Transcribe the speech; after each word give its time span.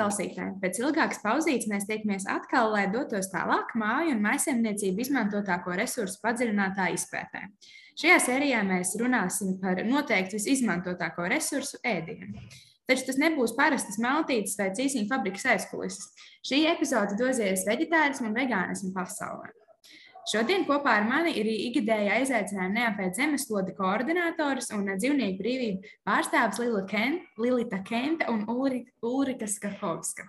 Klausītāji! 0.00 0.54
Pēc 0.62 0.78
ilgākas 0.80 1.18
pauzītes 1.20 1.68
mēs 1.68 1.84
tiekamies 1.84 2.24
atkal, 2.32 2.70
lai 2.72 2.86
dotos 2.88 3.28
tālāk 3.28 3.74
māju 3.76 4.14
un 4.14 4.22
maisaimniecību 4.24 5.04
izmantotāko 5.04 5.74
resursu 5.76 6.22
padziļinātā 6.22 6.86
izpētē. 6.94 7.42
Šajā 8.00 8.16
sērijā 8.24 8.62
mēs 8.64 8.94
runāsim 8.96 9.58
par 9.60 9.82
noteikti 9.84 10.38
visizmantotāko 10.38 11.28
resursu 11.28 11.82
ēdienu. 11.84 12.46
Taču 12.88 13.10
tas 13.10 13.20
nebūs 13.20 13.52
parastas 13.58 14.00
maltītes 14.00 14.56
vai 14.58 14.70
cīsiņu 14.78 15.10
fabrikas 15.12 15.44
aizkulises. 15.52 16.08
Šī 16.48 16.64
epizode 16.72 17.20
dosies 17.20 17.68
veģetārismu 17.68 18.32
un 18.32 18.40
vegānismu 18.40 18.94
pasaulē. 18.96 19.52
Šodien 20.28 20.66
kopā 20.68 20.98
ar 21.00 21.06
mani 21.08 21.32
ir 21.40 21.48
ikgadēja 21.48 22.18
aizaicinājumu 22.20 22.76
neapēt 22.76 23.16
zemeslodi 23.16 23.72
koordinators 23.78 24.68
un 24.76 24.84
dzīvnieku 24.90 25.40
brīvību 25.40 25.94
pārstāvis 26.06 26.60
Lila 26.60 26.84
Ken, 26.90 27.18
Lilita 27.40 27.80
Kenta 27.86 28.28
un 28.32 28.44
Ulrika 28.50 29.48
Skakovska. 29.48 30.28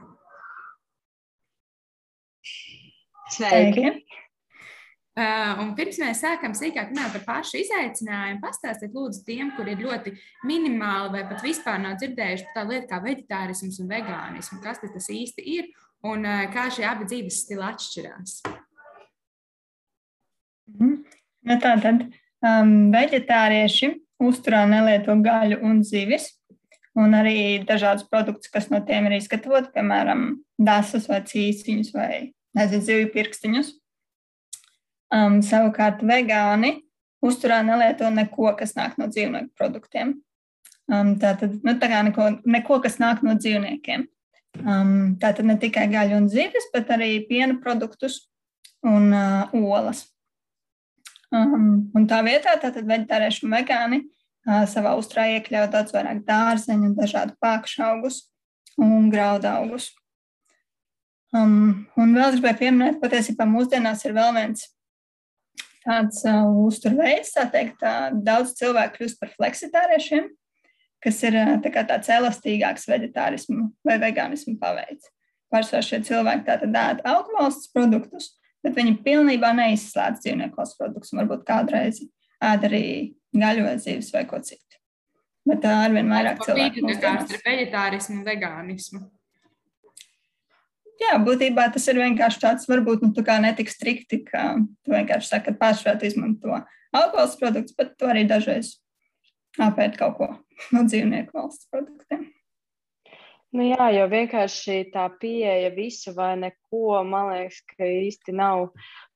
Sveiki! 3.36 3.92
Uh, 5.12 5.60
un 5.60 5.74
pirms 5.76 5.98
mēs 6.00 6.22
sākam 6.24 6.54
sīkāk 6.56 6.94
runāt 6.94 7.12
par 7.18 7.26
pašu 7.26 7.60
izaicinājumu, 7.60 8.40
pastāstiet 8.40 8.96
lūdzu 8.96 9.26
tiem, 9.28 9.52
kur 9.58 9.68
ir 9.68 9.84
ļoti 9.84 10.16
minimāli 10.48 11.12
vai 11.18 11.26
pat 11.28 11.44
vispār 11.44 11.84
nav 11.84 12.00
dzirdējuši 12.00 12.48
par 12.48 12.62
tādu 12.62 12.78
lietu 12.78 12.88
kā 12.94 13.02
veģetārisms 13.04 13.82
un 13.84 13.92
vegānismu, 13.92 14.62
kas 14.64 14.80
tas 14.80 15.12
īsti 15.12 15.48
ir 15.60 15.68
un 16.08 16.24
uh, 16.24 16.48
kā 16.56 16.70
šie 16.72 16.88
abi 16.88 17.12
dzīves 17.12 17.44
stili 17.44 17.68
atšķirās. 17.74 18.40
Mhm. 18.48 18.61
Nu, 20.80 21.58
tā 21.58 21.74
tad 21.82 22.06
um, 22.06 22.92
veģetārieši 22.94 23.92
uzturā 24.22 24.64
nelieto 24.70 25.16
gaļu 25.24 25.60
un 25.66 25.82
zivis, 25.88 26.30
un 26.98 27.16
arī 27.18 27.64
dažādus 27.66 28.08
produktus, 28.12 28.52
kas 28.52 28.70
no 28.72 28.82
tiem 28.86 29.08
ir 29.10 29.18
izgatavoti, 29.18 29.72
piemēram, 29.76 30.42
dasas 30.62 31.08
vai 31.10 31.22
cīsiņus 31.28 31.94
vai 31.96 32.12
nezinu, 32.58 32.86
zivju 32.88 33.12
pirkstiņus. 33.16 33.74
Um, 35.12 35.42
savukārt 35.44 36.04
vegāni 36.08 36.78
uzturā 37.26 37.60
nelieto 37.66 38.10
neko, 38.14 38.54
kas 38.60 38.76
nāk 38.78 38.98
no 39.00 39.10
dzīvnieku 39.12 39.52
produktiem. 39.58 40.16
Um, 40.92 41.16
tātad, 41.20 41.58
nu, 41.64 41.76
tā 41.80 41.90
kā 41.92 42.02
neko, 42.08 42.28
neko, 42.48 42.80
kas 42.84 42.98
nāk 43.02 43.22
no 43.26 43.36
dzīvniekiem. 43.40 44.08
Um, 44.62 45.16
tātad 45.20 45.48
ne 45.48 45.56
tikai 45.60 45.88
gaļu 45.92 46.18
un 46.18 46.28
zivis, 46.32 46.68
bet 46.74 46.90
arī 46.92 47.14
piena 47.28 47.56
produktus 47.64 48.26
un 48.84 49.12
uh, 49.16 49.54
olas. 49.56 50.06
Um, 51.32 51.88
un 51.96 52.08
tā 52.12 52.20
vietā 52.28 52.58
tātad 52.60 52.84
veģetārieši 52.90 53.46
un 53.48 53.54
vegāni 53.56 54.02
uh, 54.04 54.66
savā 54.68 54.98
uzturā 55.00 55.30
iekļauj 55.38 55.70
daudz 55.72 55.94
vairāk 55.96 56.26
dārzeņu, 56.28 56.92
dažādu 56.98 57.38
pākšu 57.40 57.86
augus 57.88 58.18
un 58.82 59.08
graudu 59.14 59.48
augus. 59.48 59.88
Um, 61.32 61.88
un 61.96 62.12
vēl 62.18 62.36
gribēju 62.36 62.60
pieminēt, 62.60 63.00
patiesībā 63.00 63.48
mūsdienās 63.48 64.04
ir 64.04 64.18
vēl 64.18 64.34
viens 64.36 64.66
tāds 65.86 66.20
uh, 66.28 66.44
uzturveids, 66.66 67.32
tā 67.38 67.48
teikt, 67.54 67.80
uh, 67.80 68.12
daudz 68.28 68.52
cilvēku 68.60 69.00
kļūst 69.00 69.22
par 69.22 69.32
fleksitāriešiem, 69.38 70.28
kas 71.02 71.24
ir 71.24 71.40
uh, 71.40 71.56
tā 71.64 71.86
tāds 71.88 72.12
elastīgāks 72.12 72.90
veģetārismu 72.92 73.70
vai 73.88 73.98
vegānismu 74.04 74.58
paveids. 74.60 75.08
Pārsvarā 75.52 75.84
šie 75.88 76.04
cilvēki 76.12 76.48
tātad 76.52 76.76
ēd 76.84 77.02
augvalsts 77.08 77.72
produktus, 77.72 78.34
bet 78.66 78.76
viņi 78.78 78.98
pilnībā 79.06 79.54
neizslēdz 79.58 80.24
dzīvnieku 80.24 80.60
valsts 80.60 80.80
produktus. 80.80 81.16
Varbūt 81.18 81.46
kādreiz 81.48 82.02
ēd 82.42 82.68
arī 82.70 82.84
gaļu 83.38 83.66
vai 83.68 83.78
zīves 83.82 84.12
vai 84.16 84.26
ko 84.30 84.42
citu. 84.46 84.80
Bet 85.48 85.64
tā 85.64 85.74
arvien 85.86 86.12
vairāk 86.12 86.44
cilvēku. 86.46 86.86
Tas 87.02 87.34
ir 87.34 87.42
veģetārismu 87.46 88.20
un 88.20 88.26
vegānismu. 88.28 89.02
Jā, 91.02 91.16
būtībā 91.26 91.66
tas 91.74 91.88
ir 91.90 91.98
vienkārši 91.98 92.42
tāds, 92.44 92.68
varbūt 92.70 93.02
nu, 93.02 93.10
tā 93.18 93.40
netik 93.42 93.72
strikti, 93.74 94.20
ka 94.28 94.54
tu 94.86 94.94
vienkārši 94.94 95.32
saki, 95.32 95.50
ka 95.50 95.58
pārsvarā 95.64 95.98
izmanto 96.06 96.54
alkohola 96.94 97.40
produktus, 97.40 97.74
bet 97.78 97.96
tu 97.98 98.10
arī 98.12 98.28
dažreiz 98.30 98.76
apēd 99.62 99.98
kaut 99.98 100.20
ko 100.20 100.28
no 100.76 100.84
dzīvnieku 100.86 101.34
valsts 101.34 101.72
produktiem. 101.74 102.28
Nu 103.52 103.66
jā, 103.68 103.90
jo 103.92 104.06
vienkārši 104.08 104.78
tā 104.94 105.10
pieeja 105.20 105.74
visu 105.76 106.14
vai 106.16 106.38
neko, 106.40 107.02
man 107.04 107.34
liekas, 107.34 107.58
ka 107.74 107.84
īsti 107.84 108.36
nav 108.38 108.70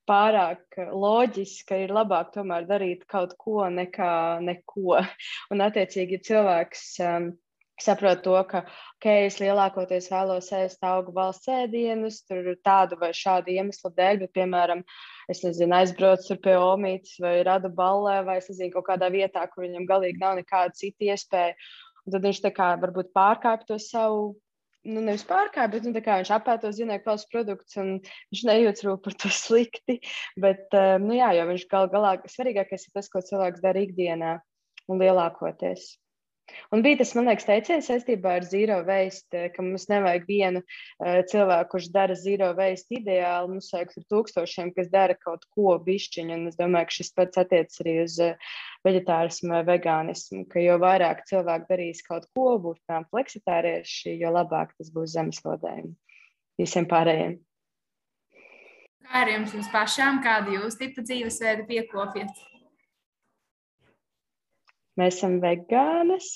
pārāk 0.09 0.75
loģiska. 0.91 1.77
Ir 1.85 1.93
labāk 1.95 2.33
tomēr 2.33 2.67
darīt 2.67 3.05
kaut 3.11 3.37
ko 3.39 3.63
nekā 3.71 4.11
neko. 4.43 4.99
Un, 5.55 5.63
attiecīgi, 5.63 6.19
cilvēks 6.27 6.83
um, 7.07 7.29
saprot 7.81 8.21
to, 8.23 8.35
ka 8.49 8.65
okay, 8.97 9.29
es 9.29 9.39
lielākoties 9.41 10.07
vēlos 10.11 10.51
ēst 10.55 10.83
augu 10.87 11.15
valsts 11.15 11.49
ēdienus, 11.51 12.21
tur 12.27 12.53
tādu 12.65 12.99
vai 13.01 13.11
šādu 13.15 13.55
iemeslu 13.55 13.91
dēļ, 13.95 14.21
bet, 14.23 14.33
piemēram, 14.35 14.83
es 15.31 15.43
nezinu, 15.47 15.75
aizbraucu 15.79 16.37
pie 16.43 16.55
omītes 16.59 17.17
vai 17.23 17.37
radu 17.47 17.71
ballē, 17.71 18.21
vai 18.27 18.39
es 18.43 18.51
nezinu, 18.51 18.71
kaut 18.75 18.87
kādā 18.91 19.11
vietā, 19.15 19.47
kur 19.51 19.65
viņam 19.65 19.87
galīgi 19.89 20.21
nav 20.21 20.37
nekāda 20.39 20.75
cita 20.75 21.11
iespēja. 21.11 21.55
Tad 22.05 22.25
viņš 22.25 22.41
tā 22.43 22.51
kā 22.53 22.73
varbūt 22.81 23.13
pārkāpj 23.17 23.69
to 23.69 23.77
savu, 23.81 24.25
nu, 24.85 25.01
nevis 25.01 25.25
pārkāpj, 25.27 25.71
bet 25.73 25.87
nu, 25.87 25.93
viņš 25.97 26.31
apēto 26.37 26.69
zīmēju 26.75 27.05
valsts 27.07 27.31
produktus 27.31 27.79
un 27.81 27.91
viņš 28.03 28.43
nejūtas 28.49 28.85
rūp 28.85 29.03
par 29.07 29.17
to 29.23 29.31
slikti. 29.33 29.99
Bet, 30.37 30.67
eh, 30.77 30.95
nu, 31.01 31.15
jā, 31.17 31.33
jo 31.39 31.47
viņš 31.49 31.67
gal 31.71 31.89
galā 31.93 32.15
svarīgākais 32.29 32.87
ir 32.87 32.97
tas, 32.97 33.09
ko 33.09 33.23
cilvēks 33.25 33.63
dara 33.65 33.85
ikdienā 33.85 34.37
un 34.91 35.01
lielākoties. 35.01 35.95
Un 36.73 36.83
bija 36.85 36.99
tas, 36.99 37.13
man 37.17 37.29
liekas, 37.29 37.47
teiciens 37.47 37.87
saistībā 37.89 38.35
ar 38.39 38.45
zero 38.45 38.77
waste, 38.87 39.47
ka 39.55 39.63
mums 39.65 39.87
nevajag 39.89 40.27
vienu 40.29 40.61
uh, 40.61 41.21
cilvēku, 41.29 41.71
kurš 41.73 41.89
dara 41.93 42.17
zero 42.19 42.51
waste 42.57 42.99
ideāli. 42.99 43.55
Mums 43.55 43.71
vajag 43.73 43.95
tūkstošiem, 44.13 44.71
kas 44.77 44.91
dara 44.93 45.17
kaut 45.17 45.47
ko 45.55 45.75
bišķiņu. 45.87 46.37
Un 46.37 46.51
es 46.51 46.59
domāju, 46.59 46.89
ka 46.91 46.97
šis 46.99 47.11
pats 47.17 47.41
attiecas 47.41 47.81
arī 47.83 47.97
uz 48.03 48.19
uh, 48.23 48.55
veģetārismu 48.85 49.55
vai 49.55 49.63
vegānismu, 49.71 50.45
ka 50.51 50.63
jo 50.63 50.77
vairāk 50.81 51.25
cilvēku 51.29 51.69
darīs 51.71 52.05
kaut 52.05 52.29
ko, 52.37 52.47
būs 52.61 52.81
tām 52.89 53.09
fleksitārieši, 53.09 54.17
jo 54.21 54.33
labāk 54.35 54.75
tas 54.77 54.93
būs 54.93 55.15
zemeslodējumi 55.17 55.95
visiem 56.61 56.87
pārējiem. 56.89 57.39
Kā 59.05 59.21
ar 59.21 59.29
jums 59.29 59.69
pašām, 59.73 60.21
kādu 60.25 60.55
jūs 60.55 60.77
tipu 60.79 61.03
dzīvesveidu 61.05 61.67
piekopjat? 61.69 62.45
Mēs 64.99 65.17
esam 65.17 65.39
vegānas. 65.43 66.27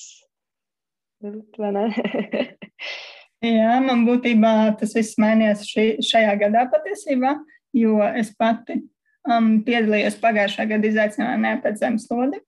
Jā, 3.59 3.77
man 3.83 4.03
būtībā 4.07 4.53
tas 4.79 4.95
viss 4.97 5.19
mainījās 5.19 5.63
šī, 5.67 5.85
šajā 6.03 6.33
gadā 6.41 6.65
patiesībā, 6.71 7.37
jo 7.75 7.99
es 8.19 8.33
pati 8.35 8.81
um, 9.27 9.61
piedalījos 9.63 10.19
pagājušā 10.19 10.67
gada 10.73 10.91
izaicinājumā 10.91 11.55
pēc 11.63 11.79
zemeslodi. 11.85 12.41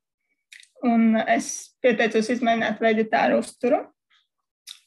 Un 0.88 1.16
es 1.30 1.48
pieteicos 1.84 2.32
izmēģināt 2.34 2.82
veģetāru 2.82 3.40
uzturu. 3.40 3.84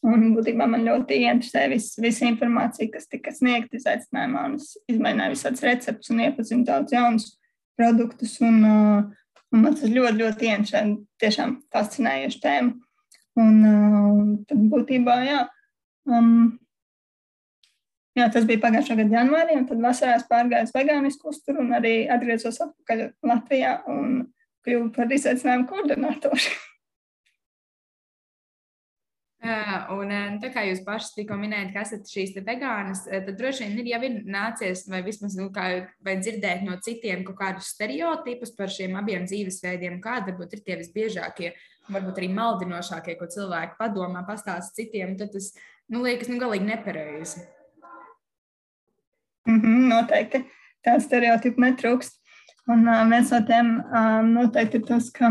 Un 0.04 0.34
būtībā 0.34 0.66
man 0.68 0.84
ļoti 0.84 1.22
interesē 1.24 1.64
vis, 1.72 1.94
visa 1.96 2.26
informācija, 2.28 2.90
kas 2.92 3.08
tika 3.08 3.32
sniegta 3.32 3.78
izaicinājumā. 3.78 4.42
Un 4.50 4.58
es 4.58 4.74
izmēģināju 4.92 5.36
visādus 5.38 5.64
receptus 5.64 6.12
un 6.12 6.24
iepazinu 6.26 6.66
daudz 6.68 6.92
jaunus 6.92 7.30
produktus. 7.78 8.36
Un, 8.44 8.58
uh, 8.68 9.23
Un 9.54 9.62
man 9.62 9.76
tas 9.78 9.90
ļoti, 9.90 10.18
ļoti 10.18 10.50
interesanti, 10.50 11.04
tiešām 11.22 11.56
fascinējoši 11.72 12.42
tēma. 12.42 12.74
Un 13.38 13.54
uh, 13.66 14.20
tad 14.48 14.66
būtībā, 14.70 15.14
jā, 15.26 15.40
um, 16.10 16.58
jā, 18.18 18.28
tas 18.34 18.46
bija 18.48 18.62
pagājušā 18.62 18.98
gada 18.98 19.18
janvārī, 19.20 19.58
un 19.60 19.66
tad 19.70 19.82
vasarā 19.82 20.18
pārgāju 20.30 20.68
uz 20.68 20.74
vegānisku 20.74 21.30
uzturu 21.30 21.62
un 21.62 21.74
arī 21.78 21.96
atgriezos 22.10 22.60
atpakaļ 22.66 23.08
Latvijā 23.30 23.80
un 23.90 24.20
kļuvu 24.66 24.92
par 24.94 25.18
izaicinājumu 25.18 25.68
koordinatoru. 25.70 26.54
Un 29.44 30.12
tā 30.40 30.48
kā 30.54 30.62
jūs 30.64 30.80
pašas 30.86 31.12
tikko 31.18 31.36
minējāt, 31.36 31.72
ka 31.74 31.82
esat 31.84 32.08
šīs 32.08 32.30
vegānas, 32.46 33.02
tad 33.04 33.34
droši 33.36 33.66
vien 33.66 33.80
ir 33.82 33.88
jau 33.90 33.98
ir 34.06 34.14
nācies, 34.24 34.86
vai 34.88 35.02
vismaz 35.04 35.34
nu, 35.36 35.50
kā, 35.52 35.66
vai 36.04 36.14
dzirdēt 36.16 36.62
no 36.64 36.78
citiem 36.80 37.26
kaut 37.26 37.36
kādus 37.36 37.74
stereotipus 37.74 38.54
par 38.56 38.72
šiem 38.72 38.94
abiem 38.96 39.26
dzīvesveidiem, 39.28 39.98
kādi 40.04 40.32
varbūt 40.32 40.54
ir 40.56 40.62
tie 40.64 40.78
visbiežākie, 40.80 41.50
varbūt 41.92 42.20
arī 42.22 42.30
maldinošākie, 42.32 43.18
ko 43.18 43.28
cilvēki 43.34 43.76
padomā, 43.80 44.22
pastāsta 44.24 44.78
citiem, 44.78 45.12
tad 45.20 45.34
tas 45.34 45.50
nu, 45.92 46.00
liekas 46.06 46.30
nu, 46.32 46.38
galīgi 46.40 46.70
nepareizi. 46.70 47.44
Mm 49.44 49.60
-hmm, 49.60 49.82
noteikti. 49.90 50.40
Tāda 50.84 51.02
stereotipa 51.04 51.60
netrūkst. 51.60 52.16
Un 52.72 52.88
uh, 52.88 53.04
viens 53.10 53.30
no 53.30 53.42
tiem 53.44 53.76
um, 53.76 54.32
noteikti 54.32 54.80
ir 54.80 54.86
tas, 54.88 55.10
ka 55.12 55.28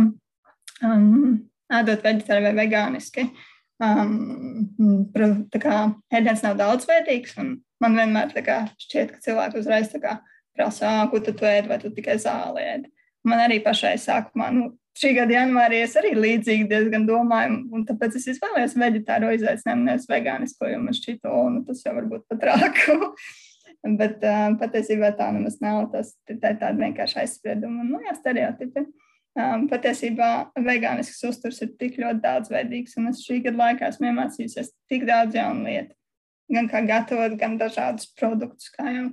um, 0.86 1.50
ēdot 1.74 2.06
veģetāri 2.06 2.46
vai 2.46 2.54
vegāniski. 2.62 3.26
Uh, 3.26 3.50
Um, 3.84 5.48
kā, 5.60 5.78
ēdiens 6.14 6.44
nav 6.46 6.60
daudzveidīgs, 6.60 7.36
un 7.42 7.56
man 7.84 7.98
vienmēr 8.00 8.32
kā, 8.46 8.60
šķiet, 8.80 9.16
ka 9.16 9.24
cilvēki 9.26 9.60
uzreiz 9.60 9.92
kā, 10.04 10.20
prasa, 10.56 11.02
ko 11.12 11.20
tu 11.24 11.34
ēd, 11.34 11.68
vai 11.72 11.80
tu 11.82 11.92
tikai 11.94 12.20
zāli 12.22 12.64
ēd. 12.64 12.88
Man 13.28 13.42
arī 13.44 13.60
pašai 13.64 13.96
sākumā, 14.00 14.50
nu, 14.56 14.70
šī 15.00 15.14
gada 15.18 15.38
janvārī 15.38 15.82
es 15.84 15.96
arī 16.00 16.14
līdzīgi 16.16 16.68
diezgan 16.70 17.08
domāju, 17.10 17.64
un 17.74 17.86
tāpēc 17.88 18.20
es 18.20 18.28
izvēlējos 18.36 18.76
veģetāro 18.80 19.32
izaicinājumu, 19.36 19.88
nevis 19.90 20.10
vegānisko, 20.12 20.70
jo 20.70 20.84
man 20.84 20.98
šķita, 21.00 21.32
o, 21.32 21.48
nu, 21.56 21.64
tas 21.68 21.82
jau 21.86 21.96
varbūt 21.98 22.28
pat 22.32 22.48
rāku. 22.52 23.00
Bet 24.00 24.22
uh, 24.24 24.54
patiesībā 24.62 25.10
tā 25.18 25.26
nemaz 25.36 25.58
nav. 25.60 25.90
Tas 25.92 26.14
tā 26.24 26.54
ir 26.54 26.60
tāda 26.62 26.78
vienkārša 26.78 27.26
aizsprieduma 27.26 27.84
un 27.84 27.90
nu, 27.92 27.98
jā, 28.06 28.14
stereotipi. 28.16 28.86
Um, 29.34 29.64
patiesībā 29.66 30.52
vegānisks 30.62 31.24
uzturs 31.26 31.58
ir 31.66 31.72
tik 31.80 31.96
ļoti 31.98 32.22
daudzveidīgs, 32.22 32.94
un 33.02 33.10
es 33.10 33.24
šī 33.26 33.40
gada 33.48 33.58
laikā 33.64 33.88
esmu 33.90 34.12
iemācījusies 34.12 34.68
tik 34.92 35.08
daudz 35.10 35.34
jaunu 35.34 35.66
lietu. 35.66 35.96
Gan 36.54 36.68
kā 36.70 36.84
gatavot, 36.86 37.34
gan 37.40 37.56
dažādus 37.58 38.12
produktus. 38.20 38.70
Kā 38.76 38.92
jau 38.94 39.08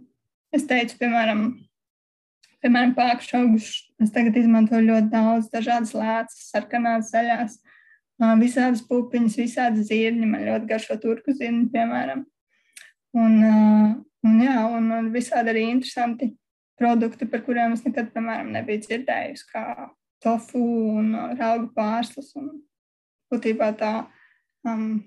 es 0.53 0.67
teicu, 0.69 0.99
piemēram, 1.01 1.47
piemēram 2.61 2.93
pākšu 2.99 3.39
augus. 3.39 3.71
Es 4.03 4.13
tagad 4.13 4.37
izmantoju 4.37 4.91
ļoti 4.91 5.09
daudz 5.15 5.49
dažādas 5.55 5.95
lēcas, 5.97 6.43
sarkanās, 6.51 7.09
zaļās, 7.15 7.55
visādas 8.43 8.83
pupiņas, 8.91 9.39
visādas 9.41 9.89
zirņi. 9.89 10.29
Man 10.35 10.45
ļoti 10.51 10.69
garšo 10.69 10.99
turku 11.01 11.33
zirņi, 11.39 11.71
piemēram. 11.73 12.27
Un, 13.17 13.39
un, 14.27 14.37
jā, 14.45 14.59
un, 14.69 14.93
un 14.99 15.09
visādi 15.17 15.55
arī 15.55 15.65
interesanti 15.71 16.29
produkti, 16.77 17.25
par 17.25 17.41
kuriem 17.49 17.73
es 17.79 17.87
nekad, 17.89 18.13
piemēram, 18.13 18.53
nebiju 18.59 18.85
dzirdējusi, 18.85 19.49
kā 19.49 19.65
tofu 20.23 20.61
un 21.01 21.15
raugu 21.39 21.71
pārslas. 21.77 22.33
Un 22.39 22.53
būtībā 23.33 23.73
tā 23.81 23.95
um, 24.69 25.01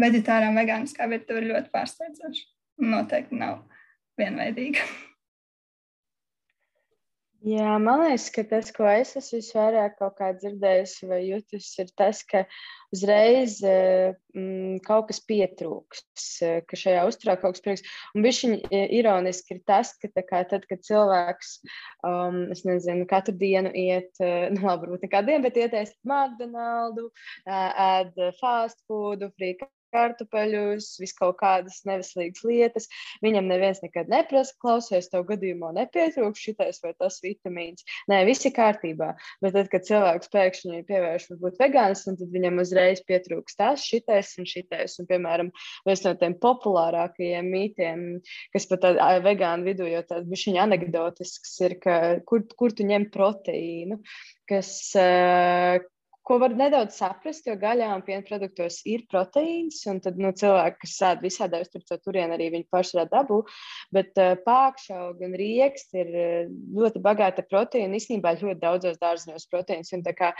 veģetārā 0.00 0.52
un 0.52 0.60
vegāniskā 0.60 1.08
virtuve 1.10 1.42
ir 1.42 1.50
ļoti 1.52 1.74
pārsteidzoša. 1.74 2.48
Noteikti 2.88 3.38
nav 3.40 3.62
vienveidīga. 4.20 4.86
Jā, 7.46 7.76
man 7.78 8.00
liekas, 8.02 8.24
ka 8.34 8.42
tas, 8.50 8.72
ko 8.74 8.82
es 8.90 9.12
esmu 9.14 9.38
visvairāk 9.38 10.00
dzirdējusi 10.40 11.06
vai 11.06 11.20
jutusi, 11.22 11.84
ir 11.84 11.92
tas, 11.94 12.24
ka 12.26 12.40
uzreiz 12.90 13.60
mm, 13.62 14.80
kaut 14.82 15.06
kas 15.12 15.22
pietrūks, 15.22 16.02
ka 16.66 16.80
šajā 16.82 17.04
uzturā 17.06 17.36
kaut 17.38 17.54
kas 17.54 17.62
pietrūks. 17.62 17.94
Un 18.18 18.26
viņš 18.26 18.42
ironiski 18.98 19.54
ir 19.54 19.62
tas, 19.70 19.94
ka 20.02 20.10
kā, 20.18 20.42
tad, 20.50 20.66
kad 20.66 20.82
cilvēks, 20.82 21.54
um, 22.10 22.42
es 22.50 22.66
nezinu, 22.66 23.06
katru 23.06 23.36
dienu 23.38 23.70
iet, 23.70 24.10
nu 24.56 24.58
labi, 24.58 24.88
varbūt 24.88 25.06
ne 25.06 25.14
katru 25.14 25.30
dienu, 25.30 25.46
bet 25.46 25.62
iet 25.62 25.78
ēst 25.78 25.98
McDonald's, 26.02 27.30
ēd 27.46 28.18
fast 28.42 28.82
food, 28.90 29.22
frīka 29.38 29.70
kartupeļus, 29.94 30.90
vis 31.02 31.14
kaut 31.18 31.38
kādas 31.40 31.80
neveselīgas 31.88 32.44
lietas. 32.46 32.88
Viņam 33.24 33.48
neviens 33.50 33.80
nekad 33.84 34.10
neprasa, 34.12 34.54
klausies, 34.62 35.10
tev 35.12 35.26
gadījumā 35.28 35.72
nepietrūks 35.76 36.44
šitais 36.48 36.82
vai 36.84 36.94
tas 36.98 37.20
vitamīns. 37.24 37.86
Nē, 38.10 38.22
viss 38.28 38.46
ir 38.48 38.54
kārtībā. 38.56 39.12
Bet 39.44 39.56
tad, 39.56 39.70
kad 39.72 39.86
cilvēks 39.88 40.32
pēkšņi 40.34 40.84
pievērš 40.88 41.28
varbūt 41.32 41.60
vegānismu, 41.62 42.16
tad 42.20 42.32
viņam 42.34 42.62
uzreiz 42.62 43.02
pietrūks 43.08 43.58
tas, 43.58 43.84
šitais 43.84 44.34
un 44.40 44.48
šitais. 44.48 44.98
Un, 45.02 45.08
piemēram, 45.10 45.52
viens 45.88 46.04
no 46.06 46.14
tiem 46.20 46.36
populārākajiem 46.42 47.52
mītiem, 47.52 48.06
kas 48.54 48.68
pat 48.70 48.84
tādā 48.86 49.10
vegānu 49.24 49.68
vidū 49.68 49.88
jau 49.90 50.02
tāds 50.08 50.28
bišķiņa 50.30 50.64
anegdotisks 50.66 51.54
ir, 51.66 51.78
ka 51.82 51.98
kur, 52.28 52.44
kur 52.58 52.74
tu 52.76 52.86
ņem 52.88 53.08
proteīnu, 53.14 54.00
kas, 54.48 54.72
ko 56.28 56.38
var 56.42 56.54
nedaudz 56.56 56.98
saprast, 57.00 57.46
jo 57.48 57.54
gaļā 57.60 57.88
un 57.96 58.04
piena 58.04 58.24
produktos 58.26 58.82
ir 58.88 59.06
proteīns, 59.10 59.80
un 59.90 60.02
tad 60.04 60.20
nu, 60.20 60.30
cilvēki, 60.36 60.80
kas 60.84 60.96
sēž 61.00 61.22
visādā 61.24 61.62
uzturā 61.64 61.98
turienē, 62.04 62.36
arī 62.36 62.50
viņi 62.54 62.68
rada 62.98 63.08
dabu. 63.16 63.40
Bet 63.94 64.20
uh, 64.20 64.34
pākšauga 64.44 65.28
un 65.28 65.36
rieksti 65.40 66.02
ir 66.04 66.14
ļoti 66.78 67.02
bagāta 67.04 67.44
proteīna. 67.48 67.96
Īsnībā 67.96 68.36
ļoti 68.38 68.60
daudzos 68.60 69.00
dārziņos 69.00 69.48
proteīns. 69.50 69.92
Un, 69.96 70.04
kā, 70.18 70.34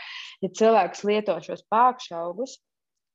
ja 0.45 0.53
cilvēks 0.61 1.05
lieto 1.09 1.39
šos 1.45 1.65
pākšaugus, 1.73 2.59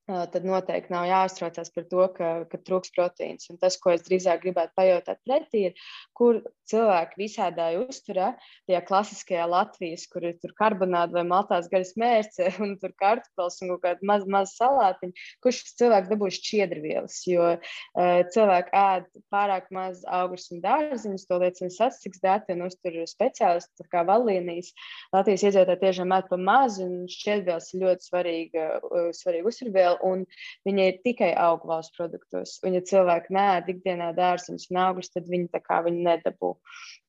tad 0.07 0.44
noteikti 0.44 0.91
nav 0.91 1.05
jāuztraucas 1.07 1.71
par 1.71 1.85
to, 1.88 2.05
ka, 2.17 2.29
ka 2.51 2.59
trūks 2.59 2.91
proteīns. 2.95 3.47
Un 3.51 3.59
tas, 3.61 3.77
ko 3.79 3.94
es 3.94 4.03
drīzāk 4.03 4.41
gribētu 4.44 4.75
pajautāt 4.75 5.21
pretī, 5.23 5.69
ir, 5.69 5.85
kur 6.17 6.41
cilvēki 6.67 7.19
visādā 7.21 7.69
uzturā, 7.79 8.33
tajā 8.67 8.81
klasiskajā 8.88 9.45
Latvijas, 9.47 10.03
kur 10.11 10.25
ir 10.27 10.55
karbonāta 10.59 11.15
vai 11.15 11.23
maltās 11.27 11.69
gaļas 11.71 11.94
mērce, 12.00 12.50
un 12.63 12.75
tur 12.81 12.91
kartupels 13.00 13.61
un 13.63 13.73
kaut 13.73 13.83
kāda 13.85 14.09
maza 14.09 14.27
maz 14.35 14.55
salātiņa, 14.57 15.27
kurš 15.44 15.61
cilvēks 15.79 16.11
dabūs 16.11 16.39
šķiedrvielas, 16.41 17.21
jo 17.29 17.53
uh, 17.55 18.19
cilvēki 18.35 18.75
ēd 18.83 19.07
pārāk 19.31 19.71
maz 19.75 20.03
augus 20.19 20.50
un 20.51 20.59
dārziņus, 20.63 21.27
to 21.29 21.39
liecina 21.45 21.71
statistikas 21.71 22.23
dati 22.23 22.57
un 22.57 22.67
uztur 22.67 23.00
speciālisti, 23.07 23.88
kā 23.94 24.03
valīnijas. 24.07 24.73
Latvijas 25.15 25.47
iedzīvotāji 25.47 25.83
tiešām 25.85 26.15
ēd 26.19 26.29
pa 26.31 26.39
mazu, 26.39 26.89
un 26.89 27.09
šķiedrvielas 27.11 27.71
ir 27.71 27.88
ļoti 27.88 28.09
svarīga, 28.09 28.69
uh, 28.83 29.09
svarīga 29.15 29.51
uzturviela 29.51 29.93
vēl, 29.94 30.01
un 30.10 30.25
viņa 30.68 30.90
ir 30.90 31.00
tikai 31.06 31.34
augu 31.40 31.69
valsts 31.69 31.95
produktos. 31.98 32.57
Un, 32.63 32.78
ja 32.78 32.81
cilvēki 32.81 33.34
nē, 33.34 33.48
ikdienā 33.75 34.13
dārziņus 34.18 34.69
un 34.72 34.81
augus, 34.88 35.13
tad 35.13 35.30
viņi 35.30 35.51
tā 35.54 35.63
kā 35.63 35.84
viņi 35.86 36.04
nedabū. 36.10 36.56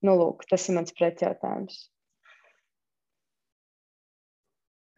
Nu, 0.04 0.16
lūk, 0.20 0.46
tas 0.50 0.68
ir 0.68 0.78
mans 0.78 0.94
pretjautājums. 0.94 1.88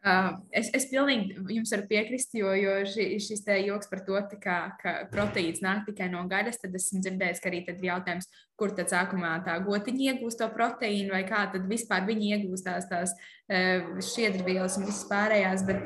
Uh, 0.07 0.37
es, 0.55 0.69
es 0.77 0.85
pilnīgi 0.87 1.33
jums 1.51 1.71
varu 1.73 1.83
piekrist, 1.89 2.31
jo, 2.37 2.51
jo 2.55 2.75
ši, 2.87 3.17
šis 3.19 3.41
te 3.43 3.57
joks 3.65 3.89
par 3.91 4.03
to, 4.05 4.19
kā, 4.39 4.57
ka 4.79 4.93
proteīns 5.11 5.59
nāk 5.65 5.81
tikai 5.87 6.07
no 6.13 6.21
gaļas, 6.29 6.61
tad 6.61 6.77
esmu 6.77 7.01
dzirdējis, 7.01 7.41
ka 7.43 7.49
arī 7.49 7.63
tad 7.65 7.81
ir 7.81 7.89
jautājums, 7.89 8.29
kur 8.55 8.71
tad 8.77 8.93
sākumā 8.93 9.33
tā 9.43 9.57
gotiņa 9.65 10.13
iegūst 10.13 10.39
to 10.39 10.47
proteīnu, 10.53 11.11
vai 11.11 11.25
kā 11.27 11.41
tad 11.51 11.65
vispār 11.67 12.05
viņi 12.07 12.29
iegūst 12.37 12.69
tās, 12.69 12.87
tās 12.87 13.17
uh, 13.17 13.97
šķiedrvielas 13.97 14.77
un 14.79 14.87
visas 14.87 15.09
pārējās. 15.09 15.65
Bet, 15.67 15.83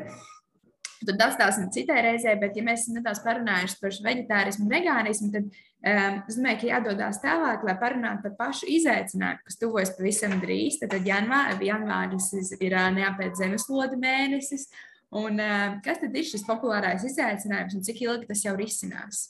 Tad 1.02 1.24
atstāsim 1.26 1.70
citai 1.74 2.02
reizē, 2.06 2.36
bet, 2.38 2.54
ja 2.58 2.64
mēs 2.66 2.86
nedaudz 2.94 3.24
parunājuši 3.26 3.80
par 3.82 3.96
vegetārismu 4.06 4.68
un 4.68 4.74
vegānismu, 4.76 5.30
tad 5.34 5.48
um, 5.48 6.20
es 6.30 6.38
domāju, 6.38 6.60
ka 6.62 6.70
jādodas 6.70 7.22
tālāk, 7.24 7.66
lai 7.66 7.76
parunātu 7.82 8.28
par 8.28 8.36
pašu 8.44 8.70
izaicinājumu, 8.70 9.42
kas 9.48 9.58
tuvojas 9.62 9.96
pavisam 9.98 10.38
drīz. 10.44 10.78
Tad 10.84 10.94
janvā, 11.08 11.42
janvāris 11.66 12.30
ir 12.60 12.78
neapēc 13.00 13.42
zemeslode 13.42 13.98
mēnesis. 14.02 14.70
Un, 15.12 15.42
uh, 15.42 15.82
kas 15.84 16.00
tad 16.00 16.14
ir 16.16 16.24
šis 16.24 16.46
populārais 16.48 17.04
izaicinājums 17.04 17.76
un 17.76 17.84
cik 17.84 18.06
ilgi 18.06 18.30
tas 18.30 18.46
jau 18.46 18.54
risinās? 18.56 19.26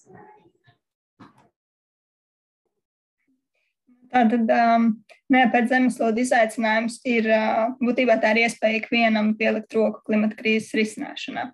Tātad 4.11 4.51
um, 4.51 4.91
neapēc 5.31 5.71
zemeslodes 5.71 6.27
izaicinājums 6.27 6.99
ir 7.07 7.31
uh, 7.31 7.71
būtībā 7.79 8.19
tā 8.19 8.35
ir 8.35 8.43
iespēja 8.43 8.81
ikvienam 8.81 9.31
pielikt 9.39 9.73
roku 9.79 10.03
klimata 10.05 10.35
krīzes 10.35 10.75
risināšanā. 10.75 11.47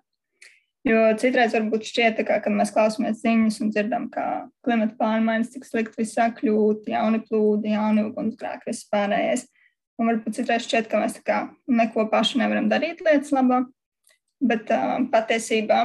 Jo 0.86 0.98
citreiz 1.18 1.54
varbūt 1.56 1.88
šķiet, 1.88 2.20
ka, 2.26 2.38
kad 2.44 2.54
mēs 2.54 2.70
klausāmies 2.74 3.18
ziņas 3.24 3.58
un 3.64 3.72
dzirdam, 3.74 4.06
ka 4.12 4.24
klimata 4.64 4.94
pārmaiņas 5.00 5.50
tik 5.54 5.66
slikti 5.66 5.98
viss 6.00 6.14
sāk 6.14 6.38
kļūt, 6.38 6.86
jauni 6.92 7.18
plūdi, 7.24 7.72
jauni 7.74 8.04
ugunsgrēki, 8.06 8.68
viss 8.70 8.86
pārējais. 8.92 9.48
Un 9.98 10.12
varbūt 10.12 10.38
citreiz 10.38 10.68
šķiet, 10.68 10.86
ka 10.90 11.02
mēs 11.02 11.18
kā 11.26 11.40
neko 11.66 12.06
paši 12.12 12.38
nevaram 12.44 12.70
darīt 12.70 13.02
lietas 13.02 13.34
labā, 13.34 13.64
bet 14.38 14.70
uh, 14.70 14.94
patiesībā 15.10 15.82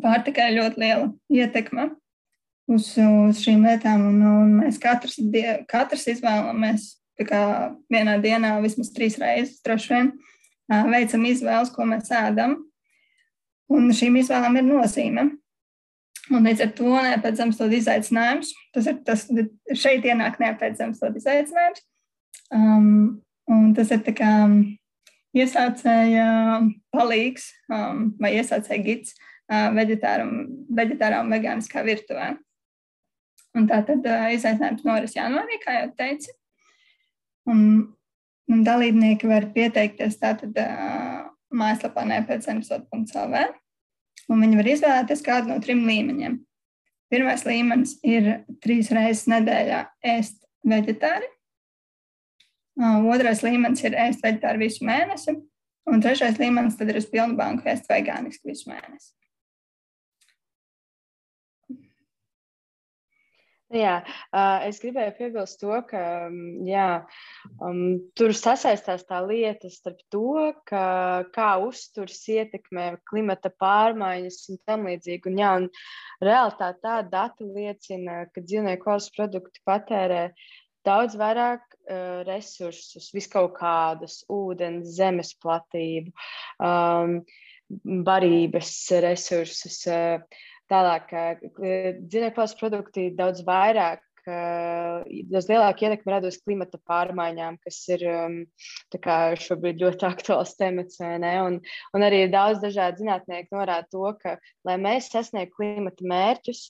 pārtikai 0.00 0.48
ļoti 0.56 0.80
liela 0.80 1.10
ietekme 1.28 1.90
uz, 2.72 2.88
uz 2.96 3.44
šīm 3.44 3.68
lietām. 3.68 4.08
Un, 4.08 4.20
un 4.24 4.58
mēs 4.62 4.80
katrs, 4.80 5.20
die, 5.20 5.60
katrs 5.68 6.08
izvēlamies 6.16 6.94
kā, 7.28 7.44
vienā 7.92 8.16
dienā 8.24 8.56
vismaz 8.64 8.94
trīs 8.96 9.20
reizes, 9.20 9.60
droši 9.66 9.92
vien, 9.92 10.14
uh, 10.72 10.86
veicam 10.88 11.28
izvēles, 11.28 11.76
ko 11.76 11.84
mēs 11.92 12.08
ēdam 12.16 12.62
Un 13.72 13.88
šīm 13.96 14.18
izvēlēm 14.20 14.60
ir 14.60 14.66
nozīme. 14.66 15.24
Un 16.32 16.46
līdz 16.48 16.62
ar 16.64 16.70
to 16.76 16.92
neapēdzams 16.92 17.58
to 17.58 17.68
izaicinājums. 17.68 18.52
Tas 18.72 18.88
ir 18.88 19.00
tas, 19.04 19.26
šeit 19.76 20.06
ienāk 20.08 20.38
neapēdzams 20.40 21.00
to 21.00 21.10
izaicinājums. 21.20 21.84
Um, 22.54 23.20
un 23.50 23.72
tas 23.76 23.92
ir 23.92 24.04
kā 24.16 24.32
iesācēja 25.34 26.28
palīgs 26.94 27.50
um, 27.72 28.08
vai 28.20 28.34
iesācēja 28.38 28.84
gids 28.86 29.14
uh, 29.16 29.68
veģetārā 29.74 31.20
un 31.20 31.34
vegāniskā 31.34 31.84
virtuvē. 31.86 32.34
Un 33.54 33.68
tā 33.70 33.82
tad 33.86 34.06
uh, 34.08 34.30
izaicinājums 34.34 34.86
noris 34.86 35.16
janvārī, 35.18 35.60
kā 35.62 35.76
jau 35.80 35.90
teicu. 35.98 36.32
Un, 37.50 37.60
un 38.50 38.64
dalībnieki 38.64 39.28
var 39.28 39.50
pieteikties 39.54 40.16
tātad 40.22 40.56
uh, 40.62 41.33
mājaslapā 41.54 42.04
nepēcemsot.lv, 42.10 43.44
un 44.30 44.44
viņi 44.44 44.58
var 44.60 44.70
izvēlēties 44.72 45.24
kādu 45.24 45.52
no 45.52 45.60
trim 45.62 45.84
līmeņiem. 45.88 46.38
Pirmais 47.12 47.44
līmenis 47.46 47.96
ir 48.06 48.30
trīs 48.64 48.90
reizes 48.94 49.28
nedēļā 49.30 49.80
ēst 50.14 50.40
veģetāri. 50.66 51.28
Otrais 53.14 53.44
līmenis 53.46 53.84
ir 53.86 53.94
ēst 54.06 54.24
veģetāri 54.24 54.64
visu 54.64 54.86
mēnesi, 54.88 55.36
un 55.90 56.02
trešais 56.02 56.40
līmenis 56.42 56.78
tad 56.80 56.90
ir 56.90 56.98
uz 56.98 57.06
pilnu 57.10 57.38
banku 57.38 57.68
ēst 57.70 57.86
vegāniski 57.90 58.50
visu 58.50 58.72
mēnesi. 58.72 59.12
Jā, 63.74 63.94
es 64.62 64.76
gribēju 64.78 65.12
piebilst 65.16 65.58
to, 65.58 65.74
ka 65.88 66.00
jā, 66.62 66.88
um, 67.58 67.80
tur 68.14 68.30
sasaistās 68.38 69.02
tā 69.08 69.18
lieta 69.26 69.66
starp 69.72 69.98
to, 70.14 70.52
ka, 70.68 70.84
kā 71.34 71.48
uzturs 71.64 72.20
ietekmē 72.30 73.00
klimata 73.10 73.50
pārmaiņas 73.50 74.38
un 74.52 74.60
tam 74.68 74.86
līdzīgi. 74.86 75.32
Un, 75.32 75.42
jā, 75.42 75.50
un 75.58 75.66
realitāte 76.22 76.84
tā 76.86 77.00
dati 77.16 77.48
liecina, 77.48 78.20
ka 78.30 78.44
dzīvnieku 78.46 78.92
valsts 78.92 79.16
produkti 79.16 79.64
patērē 79.66 80.22
daudz 80.86 81.18
vairāk 81.18 81.66
uh, 81.66 82.22
resursus, 82.30 83.10
viskaut 83.16 83.58
kādus, 83.58 84.20
ūdens, 84.30 84.94
zemes 85.00 85.34
platību, 85.42 86.14
um, 86.62 87.24
barības 88.06 88.76
resursus. 89.02 89.82
Uh, 89.90 90.42
Tālāk, 90.72 91.10
dzīvnieku 92.08 92.44
produkti 92.60 93.10
daudz 93.16 93.42
vairāk 93.44 94.00
daudz 94.24 95.48
lielāku 95.50 95.84
ietekmi 95.84 96.12
rada 96.12 96.30
uz 96.30 96.38
klimata 96.40 96.78
pārmaiņām, 96.88 97.58
kas 97.64 97.80
ir 97.92 98.04
um, 98.08 98.36
šobrīd 98.94 99.82
ļoti 99.82 100.06
aktuāls 100.12 100.54
temats. 100.56 101.00
Un, 101.00 101.60
un 101.94 102.06
arī 102.06 102.24
daudz 102.32 102.62
dažādu 102.64 103.04
zinātnieku 103.04 103.58
norāda 103.58 103.88
to, 103.92 104.06
ka, 104.22 104.38
lai 104.64 104.78
mēs 104.80 105.10
sasniegtu 105.12 105.58
klimata 105.58 106.08
mērķus, 106.08 106.62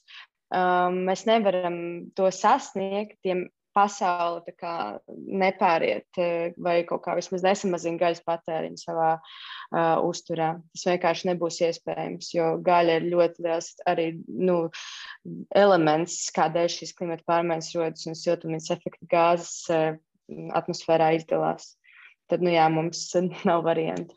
um, 0.51 1.05
mēs 1.07 1.25
nevaram 1.29 1.77
to 2.15 2.31
sasniegt, 2.31 3.19
ja 3.23 3.39
pasaule 3.75 4.55
kā, 4.55 4.75
nepāriet 5.11 6.19
eh, 6.21 6.55
vai 6.61 6.77
kaut 6.87 7.03
kā 7.05 7.15
vismaz 7.17 7.43
nesamazina 7.45 7.99
gaļas 7.99 8.23
patēriņu 8.25 8.81
savā 8.81 9.11
uh, 9.17 9.99
uzturā. 10.07 10.53
Tas 10.73 10.87
vienkārši 10.89 11.29
nebūs 11.31 11.59
iespējams, 11.67 12.31
jo 12.37 12.49
gaļa 12.65 12.99
ir 12.99 13.07
ļoti 13.11 13.45
liels 13.45 13.71
arī 13.91 14.07
nu, 14.27 14.57
elements, 15.55 16.17
kādēļ 16.35 16.71
šīs 16.77 16.95
klimata 16.97 17.27
pārmaiņas 17.29 17.71
rodas 17.79 18.09
un 18.09 18.19
siltumnīcas 18.19 18.77
efekta 18.77 19.09
gāzes 19.11 19.55
uh, 19.73 19.95
atmosfērā 20.55 21.13
izdalās. 21.19 21.73
Tad, 22.31 22.41
nu 22.41 22.55
jā, 22.55 22.65
mums 22.73 23.09
nav 23.45 23.65
variantu. 23.67 24.15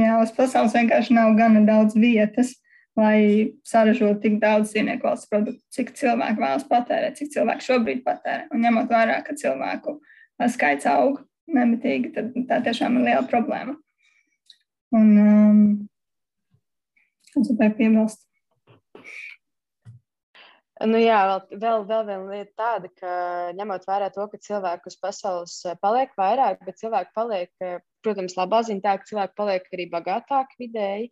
Jā, 0.00 0.16
uz 0.22 0.30
pasaules 0.32 0.72
vienkārši 0.72 1.12
nav 1.18 1.34
gana 1.36 1.60
daudz 1.68 1.96
vietas, 1.98 2.54
lai 2.98 3.52
saražotu 3.64 4.20
tik 4.24 4.38
daudz 4.42 4.72
dzīvnieku 4.72 5.06
valsts 5.06 5.30
produktu, 5.30 5.62
cik 5.72 5.94
cilvēki 5.96 6.42
vēlas 6.42 6.66
patērēt, 6.68 7.16
cik 7.20 7.32
cilvēki 7.36 7.66
šobrīd 7.68 8.02
patērē. 8.04 8.48
Un 8.52 8.64
ņemot 8.66 8.90
vērā, 8.92 9.20
ka 9.24 9.36
cilvēku 9.38 9.96
skaits 10.52 10.88
aug 10.90 11.22
nemitīgi, 11.52 12.12
tad 12.16 12.34
tā 12.48 12.60
tiešām 12.66 12.98
ir 12.98 13.08
liela 13.08 13.24
problēma. 13.28 13.76
Un 14.92 15.08
um, 15.22 15.62
es 17.32 17.48
gribēju 17.48 17.78
piebilst. 17.78 18.26
Nu, 20.88 20.98
jā, 20.98 21.20
vēl, 21.28 21.60
vēl, 21.62 21.86
vēl 21.86 22.04
viena 22.08 22.26
lieta 22.32 22.52
tāda, 22.58 22.90
ka 22.98 23.14
ņemot 23.58 23.86
vērā 23.86 24.10
to, 24.14 24.26
ka 24.32 24.40
cilvēku 24.42 24.90
uz 24.90 24.98
pasaules 24.98 25.56
paliek 25.82 26.14
vairāk, 26.18 26.62
bet 26.66 26.80
cilvēki 26.80 27.14
paliek 27.16 27.82
protams, 28.02 28.36
labā 28.38 28.62
ziņa 28.66 28.82
tā, 28.84 28.94
ka 28.98 29.08
cilvēki 29.08 29.36
paliek 29.38 29.66
arī 29.76 29.86
bagātāki 29.92 30.58
vidēji, 30.64 31.08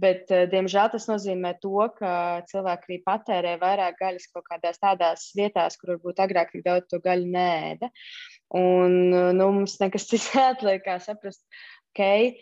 bet, 0.00 0.30
eh, 0.32 0.46
diemžēl, 0.52 0.90
tas 0.94 1.06
nozīmē 1.10 1.54
to, 1.62 1.86
ka 1.98 2.12
cilvēki 2.50 2.88
arī 2.88 2.98
patērē 3.06 3.56
vairāk 3.62 3.98
gaļas 4.00 4.28
kaut 4.34 4.46
kādās 4.48 4.80
tādās 4.82 5.30
vietās, 5.36 5.78
kur 5.80 5.94
varbūt 5.94 6.22
agrāk 6.24 6.54
tik 6.54 6.64
daudz 6.66 6.88
to 6.90 7.00
gaļu 7.04 7.28
nēda. 7.34 7.90
Un 8.56 8.96
nu, 9.36 9.50
mums 9.60 9.78
nekas 9.82 10.08
cits 10.10 10.30
neatliek, 10.34 10.82
kā 10.86 10.98
saprast, 11.02 11.44
ok, 11.92 12.40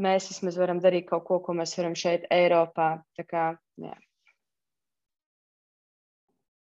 mēs 0.00 0.30
vismaz 0.32 0.60
varam 0.60 0.80
darīt 0.82 1.10
kaut 1.10 1.26
ko, 1.28 1.40
ko 1.44 1.56
mēs 1.58 1.76
varam 1.78 1.98
šeit, 1.98 2.28
Eiropā. 2.32 2.92
Tā 3.18 3.26
kā, 3.26 3.50
jā. 3.80 3.96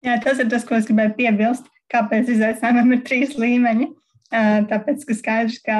Jā, 0.03 0.17
tas 0.23 0.39
ir 0.43 0.49
tas, 0.51 0.65
ko 0.67 0.75
es 0.75 0.87
gribēju 0.89 1.15
piebilst. 1.17 1.67
Kāpēc 1.93 2.31
izaicinājumam 2.33 2.95
ir 2.95 3.03
trīs 3.07 3.35
līmeņi? 3.39 3.89
Tāpēc, 4.33 5.03
ka 5.05 5.15
skaidrs, 5.15 5.59
ka 5.63 5.77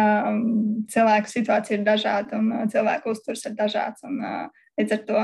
cilvēku 0.93 1.31
situācija 1.31 1.79
ir 1.79 1.87
dažāda 1.87 2.37
un 2.37 2.51
cilvēku 2.69 3.15
uzturs 3.15 3.43
ir 3.49 3.55
dažāds. 3.57 4.03
Un, 4.05 4.21
līdz 4.79 4.95
ar 4.95 5.01
to 5.07 5.23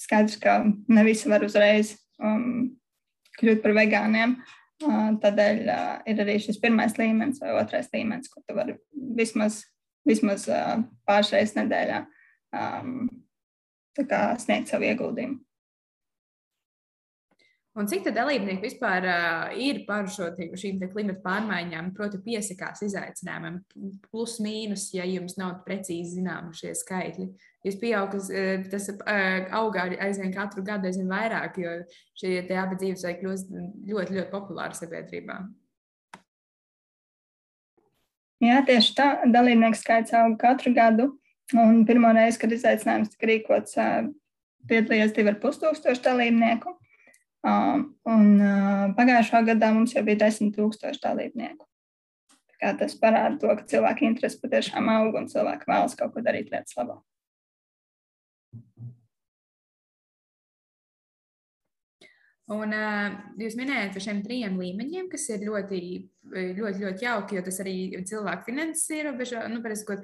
skaidrs, 0.00 0.38
ka 0.40 0.56
ne 0.64 1.04
visi 1.04 1.28
var 1.30 1.44
uzreiz 1.44 1.94
um, 2.18 2.72
kļūt 3.40 3.62
par 3.64 3.76
vegāniem. 3.76 4.38
Tādēļ 4.84 5.60
ir 6.10 6.24
arī 6.24 6.38
šis 6.42 6.58
pirmais 6.62 6.96
līmenis 6.98 7.38
vai 7.44 7.54
otrais 7.60 7.92
līmenis, 7.92 8.32
kur 8.32 8.42
tu 8.42 8.56
vari 8.56 8.74
vismaz, 9.16 9.62
vismaz 10.08 10.48
pāris 11.06 11.30
reizes 11.36 11.54
nedēļā 11.60 12.02
um, 12.58 13.04
sniegt 13.94 14.72
savu 14.72 14.88
ieguldījumu. 14.90 15.38
Un 17.74 17.88
cik 17.90 18.04
tad 18.06 18.14
dalībnieki 18.14 18.62
vispār 18.62 19.02
uh, 19.10 19.54
ir 19.58 19.80
par 19.88 20.06
šo, 20.06 20.28
šīm 20.54 20.76
klimata 20.92 21.18
pārmaiņām, 21.24 21.88
proti, 21.96 22.20
piesakās 22.22 22.84
izaicinājumiem, 22.86 23.56
plus 24.06 24.36
mīnus, 24.44 24.84
ja 24.94 25.02
jums 25.08 25.34
nav 25.40 25.56
precīzi 25.66 26.20
zināmi 26.20 26.54
šie 26.54 26.70
skaitļi? 26.78 27.26
Jūs 27.66 27.80
pieaugat, 27.80 28.30
tas 28.70 28.86
uh, 28.94 29.50
augā 29.58 29.88
aizvien 30.06 30.30
katru 30.36 30.62
gadu 30.62 30.86
aizvien 30.86 31.10
vairāk, 31.10 31.58
jo 31.58 31.74
šie 32.20 32.36
abi 32.46 32.78
dzīvesveidi 32.78 33.24
kļūst 33.24 33.50
ļoti, 33.90 34.18
ļoti 34.20 34.30
populāri 34.30 34.78
sabiedrībā. 34.78 35.40
Jā, 38.44 38.60
tieši 38.66 38.94
tā. 38.94 39.08
Dalībnieku 39.34 39.78
skaits 39.78 40.14
aug 40.18 40.38
katru 40.38 40.74
gadu. 40.76 41.10
Un 41.58 41.82
pirmo 41.88 42.10
reizi, 42.14 42.38
kad 42.40 42.54
izaicinājums 42.54 43.12
tika 43.12 43.28
rīkots, 43.28 43.76
piedalījās 44.70 45.12
2,5 45.16 45.60
tūkstoši 45.64 46.06
dalībnieku. 46.06 46.78
Un 47.44 48.28
pagājušā 48.96 49.42
gadā 49.50 49.70
mums 49.76 49.92
jau 49.92 50.02
bija 50.06 50.24
10,000 50.24 51.00
dalībnieku. 51.02 51.66
Tas 52.80 52.94
parāda 52.96 53.36
to, 53.40 53.50
ka 53.58 53.66
cilvēku 53.68 54.06
interesi 54.08 54.40
patiešām 54.40 54.88
aug 54.88 55.18
un 55.20 55.28
cilvēki 55.28 55.68
vēlas 55.68 55.96
kaut 55.98 56.14
ko 56.14 56.22
darīt 56.24 56.48
lietas 56.54 56.78
labā. 56.78 56.96
Un 62.52 62.74
uh, 62.76 63.14
jūs 63.40 63.54
minējāt 63.56 63.94
par 63.94 64.02
šiem 64.04 64.18
trim 64.20 64.58
līmeņiem, 64.60 65.06
kas 65.08 65.22
ir 65.32 65.46
ļoti, 65.46 65.78
ļoti, 66.28 66.80
ļoti 66.82 67.06
jauki, 67.06 67.38
jo 67.38 67.42
tas 67.46 67.60
arī 67.62 67.76
cilvēku 68.04 68.50
finanses 68.50 68.90
ierobežo. 68.92 69.40
Nu, 69.48 69.62
parasti, 69.64 69.96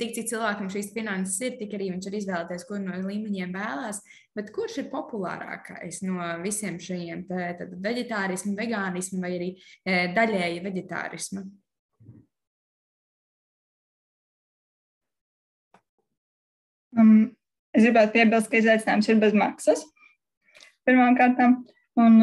tik 0.00 0.14
cik 0.16 0.30
cilvēkam 0.30 0.70
šīs 0.72 0.88
finanses 0.94 1.36
ir, 1.44 1.58
tik 1.58 1.74
arī 1.76 1.90
viņš 1.92 2.08
var 2.08 2.16
izvēlēties, 2.16 2.64
kur 2.70 2.80
no 2.80 2.96
līmeņiem 2.96 3.52
vēlās. 3.52 4.00
Bet 4.32 4.48
kurš 4.56 4.78
ir 4.80 4.88
populārākais 4.94 6.00
no 6.06 6.30
visiem 6.40 6.78
šiem 6.80 7.26
vegetārismu, 7.28 8.54
vegānismu 8.56 9.20
vai 9.20 9.34
arī 9.36 9.50
daļēji 10.16 10.64
vegetārismu? 10.64 11.44
Um, 16.96 17.36
es 17.76 17.84
gribētu 17.84 18.16
piebilst, 18.16 18.48
ka 18.48 18.60
izaicinājums 18.60 19.12
ir 19.12 19.20
bez 19.20 19.36
maksas. 19.36 19.84
Pirmkārt, 20.88 21.38
Un, 22.00 22.14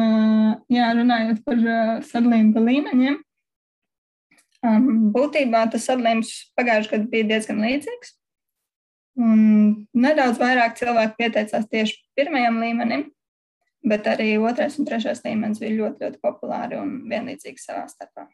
jā, 0.72 0.88
runājot 0.98 1.44
par 1.46 1.60
sadalījumu 2.02 2.54
pa 2.56 2.62
līmeņiem, 2.64 3.18
būtībā 5.14 5.68
tas 5.70 5.86
sadalījums 5.86 6.32
pagājušajā 6.58 6.96
gadā 6.96 7.10
bija 7.12 7.28
diezgan 7.28 7.62
līdzīgs. 7.62 8.16
Un 9.20 9.86
nedaudz 9.94 10.40
vairāk 10.40 10.76
cilvēku 10.78 11.16
pieteicās 11.18 11.68
tieši 11.70 11.96
pirmajam 12.18 12.58
līmenim, 12.62 13.06
bet 13.86 14.06
arī 14.10 14.32
otrais 14.38 14.78
un 14.78 14.88
trešais 14.88 15.22
līmenis 15.24 15.62
bija 15.62 15.76
ļoti, 15.78 16.04
ļoti 16.04 16.20
populāri 16.24 16.78
un 16.80 17.02
vienlīdzīgi 17.10 17.62
savā 17.62 17.86
starpā. 17.90 18.26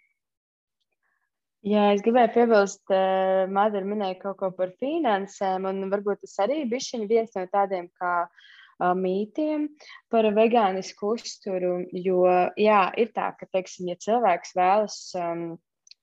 Jā, 1.66 1.90
es 1.96 2.02
gribēju 2.04 2.30
piebilst, 2.32 2.84
uh, 2.94 3.48
Madara 3.50 3.84
minēja 3.88 4.20
kaut 4.20 4.36
ko 4.38 4.52
par 4.54 4.70
finansēm, 4.78 5.66
un 5.66 5.88
varbūt 5.90 6.22
tas 6.22 6.36
arī 6.44 6.60
bija 6.70 7.00
viens 7.10 7.32
no 7.34 7.42
tādiem, 7.50 7.88
kā 7.98 8.12
uh, 8.22 8.44
mītiem 8.80 9.68
par 10.12 10.28
vegānisku 10.36 11.14
uzturu. 11.16 11.78
Jo 11.92 12.24
jā, 12.60 12.82
ir 12.96 13.12
tā, 13.16 13.32
ka, 13.38 13.48
teiksim, 13.52 13.90
ja 13.92 14.00
cilvēks 14.02 14.56
vēlas 14.58 14.98
um, 15.20 15.48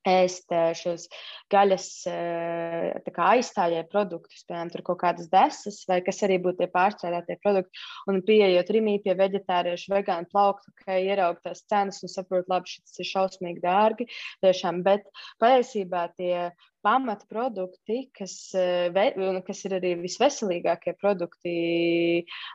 ēst 0.08 0.52
šos 0.80 1.06
gaļas 1.52 1.88
aizstājēju 3.24 3.86
produktus, 3.92 4.44
piemēram, 4.48 4.84
kaut 4.84 5.00
kādas 5.04 5.30
desas, 5.32 5.82
vai 5.88 6.02
kas 6.06 6.20
arī 6.28 6.40
būtu 6.44 6.62
tie 6.64 6.70
pārstrādātie 6.74 7.38
produkti. 7.44 7.84
Un 8.12 8.22
pieejot 8.28 8.72
rimī 8.76 8.98
pie 9.04 9.16
vegetāriešu, 9.20 9.94
vegānu 9.96 10.30
plauktu, 10.32 10.74
ka 10.84 11.00
ieraugt 11.00 11.44
tās 11.48 11.64
cenas 11.70 12.04
un 12.04 12.12
saprot, 12.12 12.50
labi, 12.52 12.76
šis 12.76 13.00
ir 13.04 13.12
šausmīgi 13.14 13.64
dārgi. 13.64 14.10
Tiešām, 14.44 14.84
bet 14.86 15.08
patiesībā 15.44 16.10
tie 16.18 16.52
pamatprodukti, 16.84 17.98
kas, 18.18 18.36
ve, 18.94 19.06
kas 19.48 19.64
ir 19.68 19.78
arī 19.78 19.94
visveselīgākie 20.02 20.94
produkti 21.00 21.54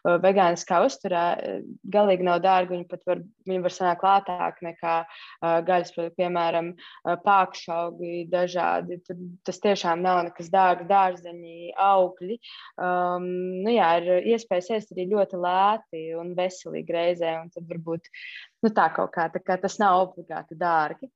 vegāniskā 0.04 0.80
uzturā, 0.85 1.25
galīgi 1.88 2.26
nav 2.28 2.42
dārgi. 2.44 2.75
Viņi 2.76 2.88
pat 2.90 3.04
var, 3.08 3.23
viņi 3.49 3.64
var 3.64 3.75
sanākt 3.75 4.06
lētāk 4.06 4.61
nekā 4.66 4.94
gaļas 5.68 5.94
produkti, 5.97 6.18
piemēram, 6.23 6.70
pākšaugi 7.25 8.26
dažādi. 8.32 9.00
Tur, 9.06 9.20
tas 9.49 9.62
tiešām 9.64 10.04
nav 10.04 10.23
nekas 10.28 10.52
dārgs, 10.52 10.88
dārzeņi, 10.90 11.73
augļi. 11.88 12.38
Um, 12.76 13.28
nu 13.64 13.75
jā, 13.75 13.90
ir 14.02 14.32
iespējas 14.35 14.73
ēst 14.78 14.94
arī 14.94 15.08
ļoti 15.12 15.40
lēti 15.40 16.04
un 16.18 16.35
veselīgi 16.38 16.99
reizē, 16.99 17.37
un 17.42 17.52
tad 17.54 17.68
varbūt 17.70 18.11
nu, 18.64 18.73
tā 18.75 18.88
kaut 18.94 19.14
kā, 19.14 19.28
tā 19.32 19.42
kā 19.44 19.58
tas 19.61 19.78
nav 19.82 20.02
obligāti 20.08 20.58
dārgi. 20.58 21.08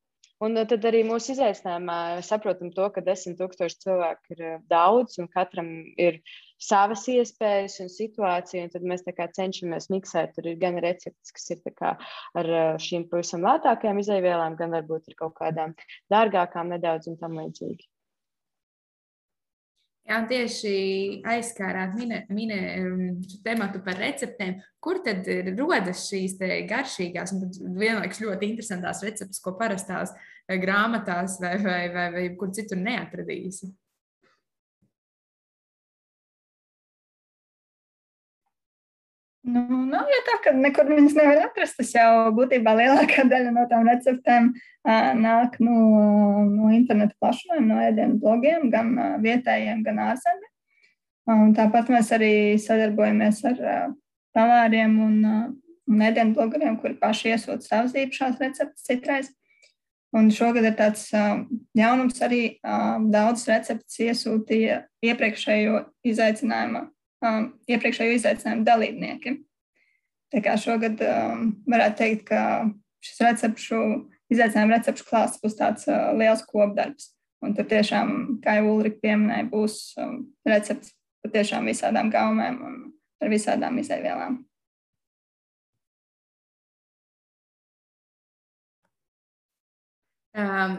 Un 0.43 0.59
eh, 0.59 0.65
tad 0.67 0.87
arī 0.89 1.03
mūsu 1.07 1.37
izaicinājumā 1.37 1.97
saprotam 2.27 2.73
to, 2.75 2.89
ka 2.95 3.05
desmit 3.07 3.39
tūkstoši 3.39 3.79
cilvēku 3.85 4.35
ir 4.35 4.41
eh, 4.49 4.57
daudz 4.73 5.21
un 5.23 5.29
katram 5.31 5.69
ir 6.01 6.19
savas 6.63 7.05
iespējas 7.13 7.79
un 7.85 7.93
situācija. 7.93 8.65
Un 8.67 8.73
tad 8.75 8.89
mēs 8.91 9.07
cenšamies 9.39 9.91
miksēt. 9.95 10.35
Tur 10.35 10.51
ir 10.51 10.59
gan 10.63 10.81
receptes, 10.83 11.35
kas 11.37 11.47
ir 11.55 11.63
ar 12.43 12.53
eh, 12.59 12.75
šīm 12.89 13.07
pavisam 13.13 13.47
lētākajām 13.47 14.03
izaivielām, 14.03 14.59
gan 14.59 14.75
varbūt 14.79 15.13
ar 15.13 15.19
kaut 15.23 15.39
kādām 15.39 15.77
dārgākām 16.11 16.75
nedaudz 16.75 17.13
un 17.13 17.21
tam 17.23 17.39
līdzīgi. 17.39 17.92
Jā, 20.03 20.17
tieši 20.27 20.73
aizskārāt 21.31 21.93
minē, 21.95 22.25
minē 22.35 22.57
šo 23.31 23.39
tematu 23.45 23.79
par 23.85 24.01
receptēm. 24.03 24.57
Kur 24.83 24.99
tad 25.05 25.29
rodas 25.55 26.09
šīs 26.09 26.35
garšīgās 26.69 27.35
un 27.37 27.77
vienlaikus 27.79 28.21
ļoti 28.25 28.49
interesantās 28.51 29.05
receptes, 29.07 29.39
ko 29.45 29.55
parastās 29.61 30.11
grāmatās 30.65 31.39
vai, 31.43 31.55
vai, 31.63 31.83
vai, 31.95 32.09
vai 32.17 32.27
kur 32.41 32.51
citur 32.57 32.83
neatradīsi? 32.83 33.71
Nu, 39.43 39.81
nav 39.91 40.07
jau 40.07 40.21
tā, 40.23 40.37
ka 40.45 40.51
nekur 40.55 40.87
viņas 40.87 41.17
nevar 41.19 41.41
atrast. 41.49 41.75
Tas 41.81 41.91
jau 41.97 42.31
būtībā 42.37 42.77
lielākā 42.79 43.25
daļa 43.27 43.51
no 43.51 43.65
tām 43.71 43.89
receptēm 43.91 44.53
uh, 44.55 45.09
nāk 45.19 45.57
no, 45.59 45.79
no 46.47 46.71
interneta 46.71 47.17
plašumiem, 47.19 47.67
no 47.67 47.81
ēdienu 47.83 48.21
blogiem, 48.23 48.69
gan 48.71 48.93
uh, 48.95 49.17
vietējiem, 49.25 49.83
gan 49.89 49.99
ārzemēm. 50.05 50.49
Um, 51.27 51.51
tāpat 51.59 51.91
mēs 51.91 52.13
arī 52.15 52.33
sadarbojamies 52.63 53.43
ar 53.51 53.59
uh, 53.67 53.91
pavāriem 54.35 54.97
un, 55.03 55.19
uh, 55.27 55.45
un 55.91 56.07
ēdienu 56.07 56.39
blogeriem, 56.39 56.79
kuri 56.79 56.95
paši 57.03 57.35
iesūta 57.35 57.67
savas 57.67 57.99
īpašās 57.99 58.39
receptes 58.43 58.87
citreiz. 58.87 59.35
Un 60.15 60.31
šogad 60.31 60.71
ir 60.71 60.79
tāds 60.79 61.09
uh, 61.19 61.43
jaunums 61.79 62.23
arī 62.23 62.43
uh, 62.63 63.03
daudz 63.11 63.49
receptes 63.51 63.99
iesūtīja 64.07 64.85
iepriekšējo 65.03 65.87
izaicinājumu 66.15 66.87
um, 67.27 67.49
iepriekšējo 67.71 68.19
izaicinājumu 68.19 68.67
dalībniekiem. 68.67 69.41
Tā 70.33 70.41
kā 70.45 70.57
šogad 70.61 71.03
um, 71.05 71.51
varētu 71.69 71.99
teikt, 71.99 72.25
ka 72.31 72.43
šis 73.05 73.21
recepšu, 73.27 73.81
izaicinājuma 74.33 74.79
recepšu 74.79 75.09
klāsts 75.09 75.43
būs 75.43 75.59
tāds 75.59 75.89
uh, 75.91 76.13
liels 76.17 76.45
kopdarbs. 76.49 77.11
Un 77.43 77.57
tur 77.59 77.67
tiešām, 77.69 78.39
kā 78.45 78.61
jau 78.61 78.71
Ulrika 78.77 79.03
pieminēja, 79.03 79.49
būs 79.51 79.79
um, 80.01 80.23
recepts 80.47 80.95
patiešām 81.27 81.67
visādām 81.71 82.11
gaumēm 82.13 82.59
un 82.63 82.81
ar 83.23 83.31
visādām 83.31 83.79
izaivielām. 83.83 84.41
Um, 90.33 90.79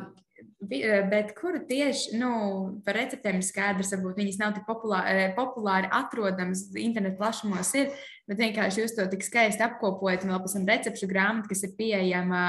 bet 0.70 1.34
kuru 1.38 1.62
tieši 1.68 2.18
nu, 2.20 2.32
par 2.86 2.98
receptēm 2.98 3.40
ir 3.40 3.46
skaidrs, 3.46 3.94
varbūt 3.96 4.20
viņas 4.20 4.40
nav 4.42 4.56
tik 4.56 4.66
populāri, 4.68 5.14
eh, 5.14 5.34
populāri 5.38 5.90
atrodamas 5.92 6.66
internetu 6.80 7.20
plašumos, 7.20 7.74
ir, 7.80 7.94
bet 8.28 8.42
vienkārši 8.42 8.84
jūs 8.84 8.96
to 8.98 9.06
tik 9.12 9.26
skaisti 9.26 9.66
apkopojat, 9.66 10.24
un 10.24 10.34
vēl 10.34 10.44
pēc 10.44 10.58
tam 10.58 10.68
recepšu 10.70 11.10
grāmata, 11.12 11.50
kas 11.52 11.64
ir 11.64 11.76
pieejama, 11.80 12.44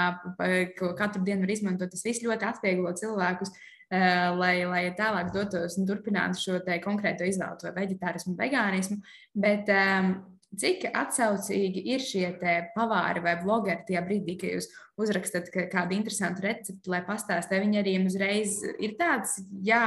ko 0.78 0.94
katru 0.98 1.24
dienu 1.24 1.46
var 1.46 1.54
izmantot. 1.54 1.90
Tas 1.90 2.04
viss 2.04 2.24
ļoti 2.24 2.48
atvieglo 2.50 2.92
cilvēkus, 2.92 3.54
eh, 3.90 4.28
lai, 4.34 4.64
lai 4.64 4.84
tālāk 4.98 5.32
dotos 5.32 5.78
un 5.78 5.86
turpinātu 5.86 6.40
šo 6.40 6.60
konkrēto 6.82 7.26
izvēlu, 7.26 7.62
vai 7.62 7.86
veģetārismu, 7.86 8.36
vegānismu. 8.36 9.02
Bet, 9.34 9.68
um, 9.68 10.33
Cik 10.60 10.88
atsaucīgi 10.94 11.82
ir 11.94 12.02
šie 12.04 12.28
pavāri 12.74 13.22
vai 13.24 13.34
blogeri 13.40 13.84
tajā 13.88 14.02
brīdī, 14.06 14.36
kad 14.40 14.54
jūs 14.56 14.68
uzrakstat 15.00 15.48
kādu 15.72 15.96
interesantu 15.96 16.44
recepti, 16.44 16.90
lai 16.90 17.00
pastāstītu, 17.06 17.64
viņi 17.64 17.80
arī 17.80 17.94
uzreiz 18.04 18.60
ir 18.78 18.94
tāds, 18.98 19.36
jā, 19.66 19.82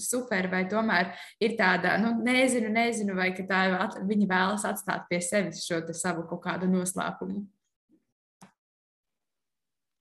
super, 0.00 0.48
vai 0.52 0.64
tomēr 0.70 1.12
ir 1.44 1.58
tāda, 1.58 1.98
nu, 2.00 2.14
nezinu, 2.24 2.72
nezinu, 2.72 3.16
vai 3.18 3.30
tā 3.36 3.62
viņi 4.08 4.30
vēlas 4.30 4.64
atstāt 4.68 5.08
pie 5.10 5.20
sevis 5.24 5.66
šo 5.66 5.82
savu 5.92 6.24
kaut 6.30 6.44
kādu 6.46 6.70
noslēpumu. 6.70 7.44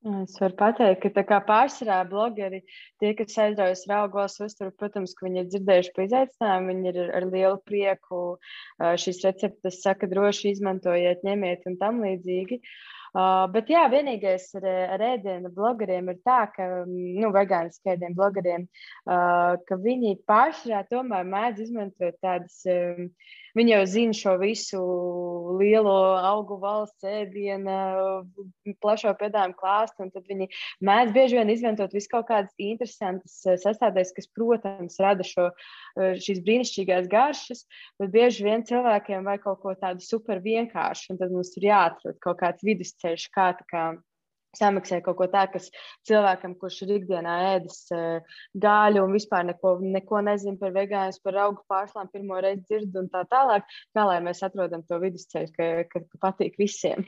Es 0.07 0.35
varu 0.39 0.55
pateikt, 0.59 1.17
ka 1.27 1.39
pārsvarā 1.47 1.97
blogeri, 2.07 2.61
tie, 3.01 3.09
kas 3.17 3.37
aizraujas 3.43 3.81
ar 3.87 3.95
augos 4.01 4.37
uzturu, 4.43 4.71
protams, 4.79 5.15
ka 5.17 5.25
viņi 5.25 5.41
ir 5.41 5.47
dzirdējuši 5.51 5.93
par 5.95 6.05
izaicinājumu, 6.05 6.69
viņi 6.71 6.91
ir 6.93 6.99
ar 7.17 7.25
lielu 7.31 7.57
prieku 7.67 8.21
šīs 9.03 9.23
receptes, 9.25 9.81
saka, 9.83 10.07
droši 10.11 10.53
izmantojiet, 10.53 11.25
ņemiet 11.27 11.67
un 11.67 11.79
tam 11.81 11.99
līdzīgi. 12.05 12.61
Uh, 13.17 13.47
bet 13.49 13.71
jā, 13.71 13.85
vienīgais 13.89 14.49
ar, 14.59 14.65
ar 14.93 15.03
ēdienu 15.13 15.49
blogeriem 15.55 16.11
ir 16.11 16.19
tā, 16.27 16.41
ka, 16.53 16.67
nu, 16.85 17.31
vegāniskiem 17.33 17.95
ēdienu 17.95 18.17
blogeriem, 18.19 18.67
uh, 19.07 19.55
ka 19.65 19.79
viņi 19.81 20.19
pārsvarā 20.29 20.83
tomēr 20.91 21.25
mēdz 21.25 21.63
izmantot 21.65 22.19
tādas. 22.21 22.61
Um, 22.69 23.09
Viņi 23.57 23.73
jau 23.73 23.83
zina 23.89 24.13
šo 24.13 24.35
visu 24.41 24.79
lielo 25.57 25.95
augu 26.21 26.57
valsts 26.61 27.05
ēdienu, 27.07 27.73
plašo 28.83 29.13
piedāvājumu 29.17 29.57
klāstu, 29.57 30.05
un 30.05 30.11
tad 30.13 30.27
viņi 30.29 30.49
mēdz 30.85 31.13
bieži 31.15 31.39
vien 31.39 31.51
izmantot 31.53 31.95
visu 31.95 32.11
kaut 32.11 32.27
kādas 32.29 32.53
interesantas 32.61 33.39
eh, 33.47 33.57
sastāvdaļas, 33.61 34.13
kas, 34.17 34.29
protams, 34.37 34.99
rada 35.01 35.25
šo, 35.25 35.49
eh, 35.97 36.17
šīs 36.21 36.43
brīnišķīgās 36.45 37.09
garšas, 37.11 37.65
bet 38.01 38.13
bieži 38.13 38.45
vien 38.47 38.65
cilvēkiem 38.67 39.25
vajag 39.27 39.45
kaut 39.47 39.63
ko 39.63 39.73
tādu 39.79 40.05
super 40.05 40.43
vienkāršu, 40.43 41.13
un 41.13 41.21
tad 41.21 41.33
mums 41.33 41.55
ir 41.57 41.69
jāatrod 41.71 42.19
kaut 42.23 42.41
kāds 42.43 42.65
vidusceļš, 42.67 43.29
kā 43.33 43.51
tā 43.57 43.67
kā 43.71 43.87
samaksāja 44.57 45.05
kaut 45.05 45.19
ko 45.21 45.29
tādu, 45.31 45.57
kas 45.57 45.69
cilvēkam, 46.09 46.55
kurš 46.61 46.81
ir 46.85 46.95
ikdienā 46.97 47.35
ēdis 47.53 47.81
uh, 47.95 48.37
gaļu 48.67 49.05
un 49.05 49.17
vispār 49.17 49.47
neko, 49.49 49.77
neko 49.97 50.21
nezina 50.27 50.59
par 50.61 50.75
vegānu, 50.75 51.19
par 51.23 51.41
augu 51.47 51.65
pārslām, 51.71 52.11
pirmo 52.13 52.39
reizi 52.43 52.65
dzird 52.67 53.01
un 53.03 53.11
tā 53.13 53.25
tālāk, 53.31 53.67
kā 53.95 54.07
lai 54.09 54.21
mēs 54.25 54.43
atrodam 54.47 54.85
to 54.87 55.01
vidusceļu, 55.03 55.53
ka, 55.57 55.69
ka 55.93 56.23
patīk 56.27 56.57
visiem. 56.61 57.05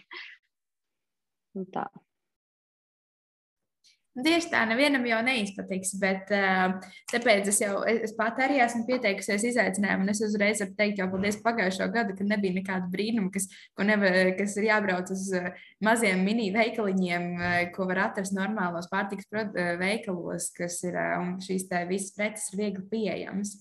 Un 1.58 1.66
tā. 1.74 1.90
Tieši 4.26 4.50
tā, 4.52 4.64
nevienam 4.70 5.06
jau 5.08 5.20
neizpatiks, 5.26 5.94
bet 6.02 6.32
uh, 6.34 6.74
tāpēc 7.12 7.50
es 7.52 7.60
jau 7.62 7.84
es 7.88 8.14
pat 8.18 8.40
arī 8.46 8.58
esmu 8.64 8.84
pieteikusies 8.88 9.46
izaicinājumu, 9.52 10.10
es 10.14 10.22
uzreiz 10.26 10.64
varu 10.64 10.76
teikt, 10.80 11.02
jau 11.02 11.08
paldies 11.12 11.40
pagājušo 11.46 11.90
gadu, 11.94 12.16
ka 12.18 12.28
nebija 12.28 12.58
nekāda 12.58 12.90
brīnuma, 12.92 13.30
kas, 13.34 13.48
nevar, 13.86 14.34
kas 14.40 14.58
ir 14.60 14.70
jābrauc 14.70 15.14
uz 15.14 15.28
uh, 15.38 15.52
maziem 15.86 16.26
mini 16.26 16.50
veikaliņiem, 16.56 17.30
uh, 17.38 17.58
ko 17.76 17.88
var 17.90 18.06
atrast 18.10 18.36
normālos 18.36 18.90
pārtiks 18.92 19.30
veikalos, 19.80 20.52
kas 20.58 20.82
ir, 20.88 21.00
un 21.22 21.38
šīs 21.44 21.70
visas 21.90 22.14
preces 22.18 22.54
ir 22.54 22.64
viegli 22.64 22.86
pieejamas. 22.92 23.58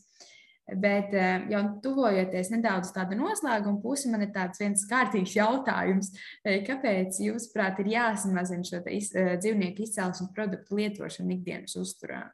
Bet 0.68 1.14
eh, 1.16 1.46
jau 1.48 1.62
tuvojoties 1.80 2.50
nedaudz 2.52 2.90
tāda 2.92 3.16
noslēguma 3.16 3.80
pusi, 3.80 4.10
man 4.12 4.26
ir 4.26 4.34
tāds 4.34 4.60
viens 4.60 4.82
kārtīgs 4.90 5.32
jautājums. 5.38 6.10
Eh, 6.44 6.58
kāpēc, 6.66 7.22
jūsuprāt, 7.24 7.80
ir 7.80 7.94
jāsamazina 7.94 8.66
šo 8.68 8.82
iz, 8.92 9.08
eh, 9.16 9.38
dzīvnieku 9.40 9.86
izcelsmes 9.86 10.28
produktu 10.36 10.76
lietošanu 10.76 11.38
ikdienas 11.38 11.78
uzturā? 11.80 12.26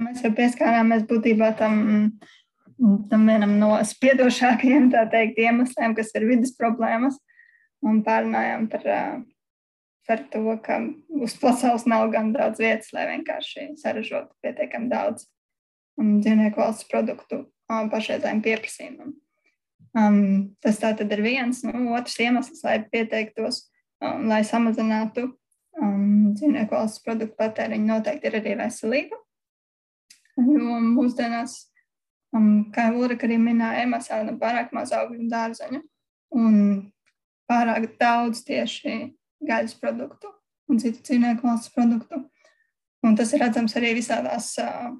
Mēs 0.00 0.22
jau 0.24 0.32
pieskārāmies 0.32 1.04
būtībā 1.10 1.50
tam, 1.58 1.82
tam 3.10 3.28
vienam 3.28 3.58
no 3.60 3.74
spiedošākajiem 3.84 4.88
teikt, 5.12 5.36
iemesliem, 5.36 5.92
kas 5.98 6.14
ir 6.16 6.24
vidas 6.30 6.56
problēmas. 6.56 7.20
Un 7.84 8.00
pārunājām 8.04 8.70
par 8.72 8.88
par 10.10 10.24
to, 10.32 10.42
ka 10.64 10.80
uz 11.22 11.36
pasaules 11.38 11.86
nav 11.86 12.08
gan 12.10 12.32
daudz 12.34 12.58
vietas, 12.58 12.90
lai 12.96 13.06
vienkārši 13.12 13.76
saražotu 13.78 14.34
pietiekami 14.42 14.90
daudz 14.90 15.28
dzīvnieku 16.00 16.58
valsts 16.58 16.88
produktu 16.90 17.44
pašreizējiem 17.70 18.40
pieprasījumam. 18.42 19.12
Um, 19.94 20.56
tas 20.62 20.78
tā 20.82 20.92
tad 20.98 21.12
ir 21.14 21.22
viens. 21.22 21.62
Nu, 21.66 21.92
otrs 21.94 22.16
iemesls, 22.22 22.62
lai 22.66 22.80
pieteiktos, 22.90 23.64
um, 24.02 24.26
lai 24.30 24.40
samazinātu 24.46 25.28
um, 25.28 26.32
dzīvnieku 26.34 26.74
valsts 26.74 27.02
produktu 27.06 27.38
patēriņu, 27.38 27.86
noteikti 27.90 28.30
ir 28.30 28.38
arī 28.40 28.56
veselība. 28.64 29.18
Jo 30.40 30.78
mūsdienās, 30.90 31.56
um, 32.34 32.66
kā 32.74 32.88
jau 32.88 33.04
Ulrika 33.04 33.26
arī 33.28 33.38
minēja, 33.42 33.86
mēs 33.90 34.10
ēdam 34.14 34.38
pārāk 34.42 34.74
maz 34.74 34.94
augļu 34.96 35.22
un 35.22 35.30
dārzeņu 35.30 35.82
un 36.38 36.60
pārāk 37.50 37.90
daudz 37.98 38.44
tieši 38.46 38.96
gaļas 39.46 39.76
produktu 39.80 40.30
un 40.70 40.80
citu 40.82 41.02
dzīvnieku 41.02 41.46
valsts 41.46 41.72
produktu. 41.74 42.24
Un 43.06 43.16
tas 43.16 43.32
ir 43.32 43.40
redzams 43.42 43.74
arī 43.78 43.94
visādās 43.96 44.52
uh, 44.60 44.90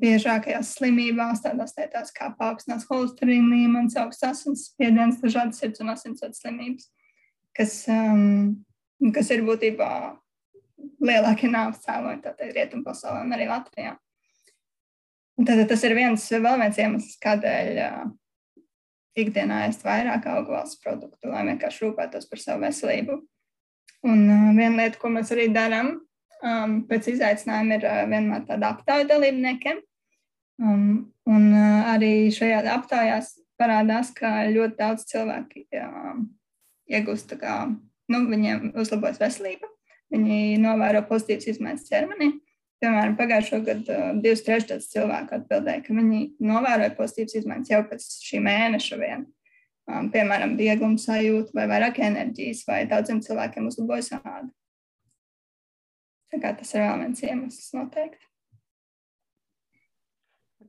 biežākajās 0.00 0.74
slimībās, 0.76 1.42
tādās 1.44 1.76
lietās 1.76 2.12
kā 2.16 2.30
paaugstināts 2.38 2.88
holesterīna 2.88 3.54
līmenis, 3.54 3.96
augsts 4.00 4.26
asinsspiediens, 4.28 5.20
dažādas 5.22 5.60
sirds 5.60 5.80
un 5.84 5.92
asinsvadu 5.92 6.36
slimības, 6.36 6.90
kas, 7.56 7.74
um, 7.92 8.56
kas 9.16 9.32
ir 9.32 9.44
būtībā 9.46 9.90
lielākie 11.04 11.48
nāves 11.52 11.82
cēloņi 11.84 12.24
tātad 12.24 12.54
rietumu 12.56 12.84
pasaulē 12.86 13.24
un 13.24 13.36
arī 13.36 13.48
Latvijā. 13.48 13.96
Un 15.40 15.48
tad 15.48 15.62
tas 15.68 15.84
ir 15.88 15.96
viens, 15.96 16.26
vēl 16.32 16.60
viens 16.60 16.80
iemesls, 16.80 17.16
kādēļ 17.24 17.80
uh, 17.80 18.08
ikdienā 19.20 19.66
ēst 19.68 19.84
vairāk 19.84 20.28
augu 20.28 20.56
valsts 20.56 20.80
produktu, 20.82 21.30
lai 21.32 21.46
vienkārši 21.48 21.86
rūpētos 21.86 22.28
par 22.28 22.42
savu 22.42 22.66
veselību. 22.66 23.16
Un 24.06 24.24
uh, 24.28 24.48
viena 24.56 24.86
lieta, 24.86 24.98
ko 25.00 25.10
mēs 25.12 25.30
arī 25.34 25.50
darām 25.52 25.92
um, 26.40 26.76
pēc 26.88 27.10
izaicinājuma, 27.14 27.76
ir 27.76 27.86
uh, 27.86 28.02
vienmēr 28.08 28.46
tāda 28.48 28.72
aptauja 28.74 29.08
dalībniekiem. 29.10 29.82
Um, 30.60 31.12
un 31.28 31.48
uh, 31.52 31.90
arī 31.92 32.30
šajā 32.32 32.62
aptaujās 32.74 33.34
parādās, 33.60 34.12
ka 34.16 34.46
ļoti 34.48 34.78
daudz 34.78 35.04
cilvēki 35.10 35.66
um, 35.82 36.28
iegūst, 36.90 37.34
kā, 37.40 37.62
nu, 38.12 38.22
viņiem 38.30 38.72
uzlabojas 38.80 39.20
veselība, 39.20 39.68
viņi 40.12 40.56
novēro 40.62 41.04
pozitīvas 41.08 41.52
izmaiņas 41.54 41.90
ķermenī. 41.90 42.30
Piemēram, 42.80 43.18
pagājušo 43.18 43.60
gadu 43.66 43.92
uh, 43.92 44.14
divas 44.24 44.40
trešdaļas 44.46 44.88
cilvēku 44.94 45.36
atbildēja, 45.36 45.84
ka 45.84 45.96
viņi 45.98 46.22
novēroja 46.40 46.96
pozitīvas 46.96 47.36
izmaiņas 47.42 47.74
jau 47.74 47.82
pēc 47.92 48.08
šī 48.24 48.40
mēneša 48.48 49.00
vien. 49.02 49.28
Um, 49.90 50.08
piemēram, 50.14 50.54
viegluma 50.60 51.00
sajūta 51.00 51.56
vai 51.56 51.66
vairāk 51.70 51.98
enerģijas, 52.04 52.62
vai 52.68 52.82
daudziem 52.90 53.22
cilvēkiem 53.24 53.68
uzlabojas 53.70 54.12
āda. 54.20 54.48
Tā 56.30 56.38
kā 56.38 56.52
tas 56.58 56.74
ir 56.76 56.84
vēl 56.84 57.00
viens 57.04 57.22
iemesls 57.26 57.72
noteikti. 57.74 58.30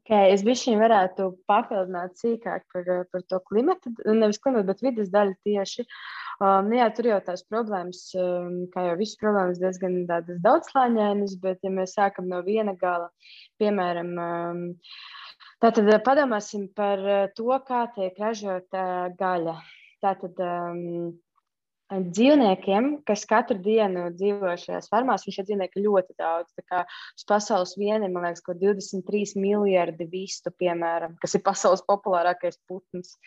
Okay, 0.02 0.32
es 0.34 0.42
biju 0.42 0.80
varētu 0.80 1.28
papildināt 1.48 2.18
sīkāk 2.18 2.64
par, 2.74 2.88
par 3.14 3.22
to 3.30 3.38
klimatu, 3.46 3.92
nevis 4.08 4.42
klimatu, 4.42 4.66
bet 4.72 4.82
vidas 4.82 5.12
daļu 5.14 5.38
tieši. 5.46 5.86
Um, 6.42 6.72
jā, 6.74 6.88
tur 6.98 7.12
jau 7.12 7.20
tās 7.22 7.46
problēmas, 7.46 8.00
um, 8.18 8.64
kā 8.74 8.88
jau 8.88 8.98
visas 8.98 9.20
problēmas, 9.22 9.62
diezgan 9.62 10.00
daudzslāņainas, 10.10 11.38
bet 11.44 11.62
ja 11.62 11.70
mēs 11.76 11.94
sākam 12.00 12.32
no 12.32 12.42
viena 12.48 12.74
gala, 12.82 13.12
piemēram, 13.62 14.10
um, 14.26 14.64
tātad 15.64 15.90
padomāsim 16.06 16.68
par 16.78 17.04
uh, 17.06 17.26
to, 17.38 17.50
kā 17.68 17.86
tiek 17.96 18.18
ražota 18.20 18.86
uh, 19.08 19.12
gaļa. 19.18 19.58
Tātad, 20.02 20.40
um, 20.42 21.12
dzīvniekiem, 21.92 23.02
kas 23.08 23.26
katru 23.28 23.58
dienu 23.60 24.08
dzīvo 24.16 24.54
šajās 24.60 24.88
fermās, 24.92 25.26
un 25.28 25.36
šie 25.36 25.44
dzīvnieki 25.48 25.84
ļoti 25.84 26.16
daudz. 26.20 26.54
Tā 26.56 26.64
kā 26.64 26.84
uz 26.88 27.28
pasaules 27.28 27.76
viena 27.80 28.08
ir, 28.08 28.14
man 28.14 28.28
liekas, 28.28 28.44
ko 28.46 28.56
23 28.56 29.36
miljardi 29.42 30.08
vistu, 30.12 30.54
piemēram, 30.56 31.18
kas 31.22 31.36
ir 31.36 31.44
pasaules 31.46 31.84
populārākais 31.88 32.60
putns. 32.70 33.18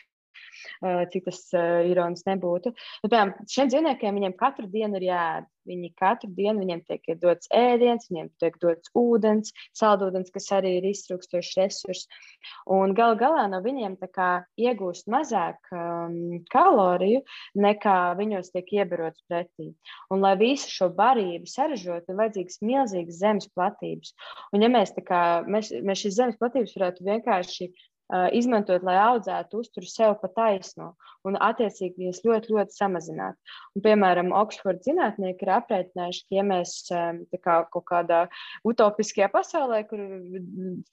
Eh, 0.83 1.07
cik 1.13 1.29
tas 1.29 1.41
uh, 1.55 1.81
ironiski 1.89 2.33
nebūtu. 2.33 2.75
Nu, 3.05 3.09
piemēram, 3.09 3.35
šiem 3.49 3.71
dzīvniekiem 3.71 4.17
viņiem 4.19 4.39
katru 4.39 4.69
dienu 4.71 4.99
ir 5.01 5.11
jāēd. 5.11 5.51
Viņi 5.65 5.89
katru 5.97 6.29
dienu 6.37 6.61
viņiem 6.61 6.83
tiek 6.85 7.07
dots 7.23 7.49
ēdiens, 7.57 8.11
viņiem 8.11 8.27
tiek 8.43 8.59
dots 8.61 8.91
ūdens, 9.01 9.55
saldūdens, 9.79 10.29
kas 10.35 10.51
arī 10.53 10.75
ir 10.77 10.89
iztrūkstošs 10.91 11.55
resurs. 11.57 12.03
Un 12.69 12.93
gal 12.99 13.17
galā 13.17 13.47
no 13.49 13.63
viņiem 13.65 13.97
iegūst 14.61 15.09
mazāk 15.09 15.73
um, 15.73 16.43
kaloriju, 16.53 17.23
nekā 17.57 17.97
viņos 18.19 18.53
tiek 18.53 18.75
iebarots 18.77 19.25
pretī. 19.25 19.71
Un, 20.13 20.21
lai 20.21 20.35
visu 20.43 20.69
šo 20.69 20.91
barību 20.93 21.49
saražotu, 21.49 22.13
ir 22.13 22.21
vajadzīgas 22.21 22.61
milzīgas 22.61 23.23
zemes 23.23 23.49
platības. 23.57 24.13
Un, 24.53 24.67
ja 24.67 24.69
mēs, 24.69 24.93
kā, 25.09 25.25
mēs, 25.49 25.73
mēs 25.81 26.05
šīs 26.05 26.21
zemes 26.21 26.41
platības 26.45 26.77
varētu 26.77 27.09
vienkārši 27.09 27.73
izmantot, 28.37 28.85
lai 28.85 28.97
audzētu 29.01 29.63
uzturu 29.63 29.89
sev 29.89 30.17
pa 30.21 30.29
taisno 30.29 30.93
un, 31.25 31.39
attiecīgi, 31.41 31.97
viņas 32.03 32.21
ļoti, 32.27 32.53
ļoti 32.53 32.77
samazināt. 32.77 33.37
Un, 33.75 33.85
piemēram, 33.87 34.33
Oksfords 34.37 34.85
zinātnieki 34.89 35.47
ir 35.47 35.53
aprēķinājuši, 35.57 36.25
ka, 36.27 36.37
ja 36.37 36.45
mēs 36.47 36.75
kā, 36.91 37.57
kaut 37.73 37.87
kādā 37.89 38.25
utopiskajā 38.69 39.31
pasaulē, 39.33 39.85
kur 39.89 40.05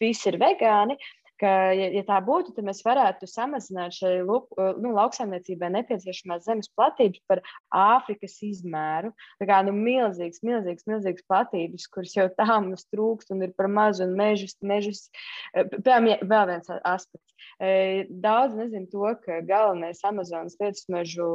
visi 0.01 0.31
ir 0.31 0.39
vegāni, 0.41 0.97
ka, 1.41 1.51
ja, 1.75 1.87
ja 1.95 2.03
tā 2.07 2.19
būtu, 2.25 2.53
tad 2.55 2.67
mēs 2.67 2.81
varētu 2.85 3.27
samazināt 3.29 3.95
šai 3.97 4.13
nu, 4.23 4.93
lauksaimniecībai 4.97 5.71
nepieciešamās 5.77 6.45
zemes 6.45 6.69
platības 6.77 7.23
par 7.29 7.41
Āfrikas 7.73 8.37
izmēru. 8.45 9.11
Tā 9.41 9.47
kā 9.49 9.61
nu, 9.65 9.73
milzīgs, 9.75 10.43
milzīgs, 10.45 10.87
milzīgs 10.89 11.25
platības, 11.29 11.87
kuras 11.93 12.15
jau 12.17 12.27
tā 12.37 12.47
mums 12.61 12.87
trūkst 12.93 13.33
un 13.35 13.45
ir 13.47 13.55
par 13.57 13.69
mazu 13.71 14.05
un 14.07 14.15
mežus. 14.19 14.57
mežus. 14.61 15.07
Eh, 15.53 15.67
piemēram, 15.71 16.27
vēl 16.31 16.47
viens 16.53 16.73
aspekts. 16.81 17.35
Eh, 17.59 18.07
daudz 18.09 18.55
nezinu 18.57 18.89
to, 18.91 19.15
ka 19.25 19.41
galvenais 19.45 20.03
Amazonas 20.07 20.57
lietusmežu 20.61 21.31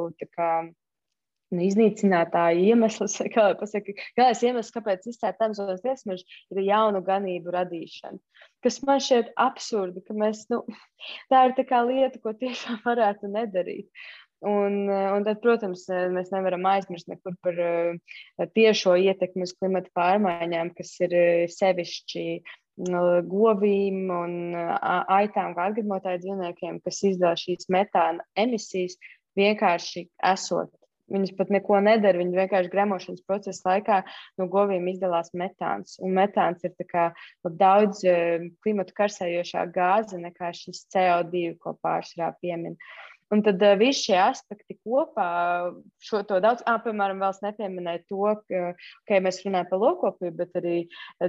nu, 1.55 1.63
iznīcinātāja 1.67 2.59
iemesls, 2.73 3.17
kā 3.35 3.49
pasaka, 3.61 3.95
galvenais 4.19 4.43
iemesls, 4.47 4.75
kāpēc 4.75 5.09
izcēlēt 5.13 5.47
Amazonas 5.47 5.85
liesmežu, 5.87 6.27
ir 6.55 6.63
jaunu 6.67 7.03
ganību 7.07 7.55
radīšana. 7.55 8.21
Kas 8.65 8.81
man 8.87 9.03
šķiet 9.03 9.33
absurdi, 9.39 10.03
ka 10.07 10.17
mēs, 10.19 10.47
nu, 10.53 10.63
tā 11.33 11.49
ir 11.49 11.57
tā 11.59 11.67
kā 11.69 11.83
lieta, 11.87 12.23
ko 12.23 12.35
tiešām 12.37 12.83
varētu 12.89 13.33
nedarīt. 13.33 13.91
Un, 14.47 14.85
un 14.93 15.25
tad, 15.25 15.39
protams, 15.41 15.87
mēs 16.13 16.29
nevaram 16.29 16.67
aizmirst 16.69 17.09
nekur 17.09 17.39
par 17.43 17.57
uh, 17.57 18.43
tiešo 18.53 18.93
ietekmi 19.01 19.47
uz 19.47 19.55
klimata 19.57 19.89
pārmaiņām, 19.97 20.75
kas 20.77 20.93
ir 21.01 21.15
uh, 21.17 21.47
sevišķi 21.51 22.25
uh, 22.37 23.23
govīm 23.25 24.13
un 24.13 24.35
aitām, 24.53 25.57
kā 25.57 25.71
atgādmotāju 25.71 26.21
dzīvniekiem, 26.27 26.83
kas 26.85 27.01
izdala 27.09 27.41
šīs 27.41 27.71
metāna 27.73 28.29
emisijas 28.37 28.99
vienkārši 29.41 30.05
esot 30.35 30.69
Viņas 31.13 31.35
pat 31.39 31.51
neko 31.55 31.79
nedara. 31.87 32.19
Viņi 32.19 32.39
vienkārši 32.41 32.73
gremošanas 32.73 33.25
procesa 33.29 33.71
laikā 33.71 34.01
no 34.41 34.49
govīm 34.51 34.89
izdalās 34.91 35.31
metāns. 35.39 35.99
Un 36.03 36.17
metāns 36.19 36.65
ir 36.67 36.75
kā, 36.91 37.09
daudz 37.47 38.03
uh, 38.11 38.47
klimatu 38.67 38.97
karsējošā 38.97 39.67
gāze 39.75 40.19
nekā 40.23 40.51
šis 40.57 40.87
CO2, 40.95 41.53
ko 41.63 41.77
pārsvarā 41.83 42.33
piemin. 42.43 42.75
Un 43.35 43.43
tad 43.43 43.63
uh, 43.63 43.75
visi 43.79 44.07
šie 44.07 44.17
aspekti 44.23 44.77
kopā, 44.87 45.29
šo 46.07 46.21
to 46.29 46.39
daudz, 46.43 46.63
ah, 46.71 46.79
piemēram, 46.85 47.19
vēl 47.23 47.35
es 47.35 47.43
nepieminēju 47.43 48.03
to, 48.13 48.35
ka, 48.47 48.61
ka 49.09 49.19
ja 49.19 49.25
mēs 49.25 49.41
runājam 49.43 49.71
par 49.73 49.83
lokopību, 49.83 50.35
bet 50.39 50.61
arī 50.61 50.77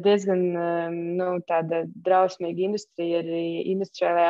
diezgan 0.06 0.44
nu, 1.18 1.30
tāda 1.50 1.84
drausmīga 2.06 2.68
industrija, 2.68 3.24
arī 3.24 3.46
industriālā, 3.74 4.30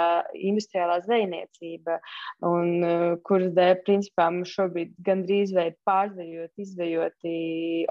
industriālā 0.52 1.02
zvejniecība, 1.04 2.00
un 2.48 2.72
uh, 2.88 3.08
kuras 3.28 3.52
dēļ, 3.58 3.74
principā, 3.88 4.30
mums 4.32 4.56
šobrīd 4.56 4.96
gandrīz 5.04 5.52
vai 5.58 5.74
pārzvejot, 5.88 6.54
izvejoti 6.64 7.36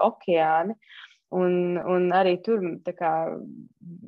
okeāni. 0.09 0.73
Uh, 0.73 1.06
Un, 1.35 1.75
un 1.83 2.05
arī 2.15 2.37
tur 2.39 2.61
kā, 2.95 3.11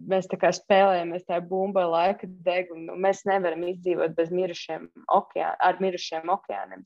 mēs 0.07 0.29
kā, 0.31 0.51
spēlējamies 0.55 1.25
tajā 1.27 1.41
bumba 1.49 1.83
laika 1.91 2.29
deg, 2.45 2.69
un 2.71 2.85
nu, 2.87 2.95
mēs 2.95 3.25
nevaram 3.27 3.65
izdzīvot 3.67 4.15
bez 4.15 4.31
mirušiem 4.31 4.85
okeāniem, 5.17 5.57
ar 5.67 5.81
mirušiem 5.83 6.31
okeāniem. 6.31 6.85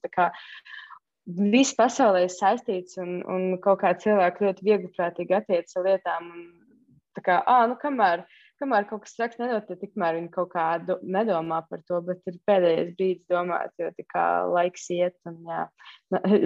Viss 1.53 1.77
pasaulē 1.77 2.25
ir 2.25 2.33
saistīts, 2.33 2.97
un, 2.97 3.19
un 3.29 3.59
kaut 3.61 3.83
kā 3.83 3.93
cilvēki 3.93 4.47
ļoti 4.47 4.65
viegliprātīgi 4.71 5.37
attiecas 5.37 5.77
ar 5.77 5.85
lietām. 5.91 6.33
Un, 6.33 7.21
kā, 7.21 7.37
ah, 7.45 7.67
nu, 7.69 7.77
kamēr, 7.77 8.25
kamēr 8.61 8.85
kaut 8.89 9.03
kas 9.05 9.15
traks 9.17 9.39
nenotiek, 9.41 9.79
tikmēr 9.81 10.17
viņi 10.19 10.29
kaut 10.33 10.51
kā 10.53 10.65
do, 10.85 10.97
nedomā 11.01 11.61
par 11.69 11.81
to, 11.87 11.99
bet 12.05 12.21
ir 12.29 12.39
pēdējais 12.47 12.93
brīdis 12.97 13.31
domāt, 13.31 13.73
jo 13.81 13.89
tā 13.97 14.05
kā 14.13 14.25
laiks 14.51 14.87
iet. 14.93 15.17
Un, 15.29 15.39
jā. 15.49 15.65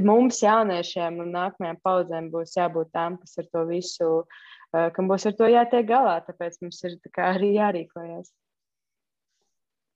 Mums, 0.08 0.41
jauniešiem 0.46 1.22
un 1.24 1.34
nākamajām 1.36 1.80
paudzēm, 1.86 2.32
būs 2.34 2.58
jābūt 2.58 2.93
tām, 2.96 3.20
kas 3.22 3.38
ar 3.43 3.50
to 3.54 3.63
visu, 3.70 4.12
kam 4.74 5.12
būs 5.12 5.28
ar 5.30 5.38
to 5.38 5.50
jātiek 5.52 5.88
galā, 5.89 6.20
tāpēc 6.28 6.60
mums 6.63 6.84
ir 6.88 7.00
kā, 7.12 7.34
arī 7.36 7.56
jārīkojas. 7.58 8.34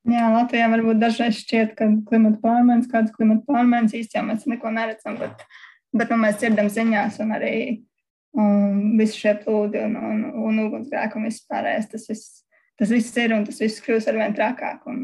Jā, 0.10 0.32
Latvijā 0.34 0.66
varbūt 0.72 0.98
dažreiz 0.98 1.38
šķiet, 1.44 1.76
ka 1.78 1.86
klimata 2.10 2.40
pārmaiņas, 2.42 2.90
kādas 2.90 3.14
klimata 3.14 3.46
pārmaiņas 3.46 4.00
īstenībā 4.00 4.32
mēs 4.32 4.48
neko 4.50 4.72
neredzam, 4.74 5.20
bet, 5.22 5.44
bet 5.94 6.10
nu, 6.10 6.18
mēs 6.24 6.40
dzirdam 6.42 6.72
ziņās 6.74 7.20
un 7.22 7.36
arī 7.38 7.54
un 8.40 8.82
visi 9.00 9.20
šie 9.24 9.36
plūdi 9.42 9.82
un, 9.86 9.98
un, 9.98 10.24
un 10.46 10.64
ugunsgrēki 10.66 11.20
un 11.20 11.28
viss 11.28 11.48
pārējais. 11.50 11.90
Tas 11.92 12.08
viss, 12.12 12.40
tas 12.80 12.94
viss 12.94 13.18
ir 13.20 13.36
un 13.36 13.46
tas 13.48 13.60
viss 13.64 13.84
kļūs 13.84 14.08
ar 14.12 14.22
vien 14.22 14.38
trakāk. 14.38 14.88
Un, 14.92 15.04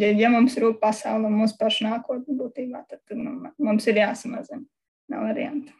ja, 0.00 0.10
ja 0.12 0.32
mums 0.32 0.56
rūp 0.62 0.80
pasaule 0.82 1.28
un 1.28 1.38
mūsu 1.42 1.58
pašu 1.60 1.88
nākotne 1.88 2.38
būtībā, 2.38 2.86
tad 2.90 3.16
nu, 3.18 3.38
mums 3.58 3.86
ir 3.90 4.02
jāsamazina. 4.02 4.64
Nav 5.12 5.28
variantu. 5.28 5.72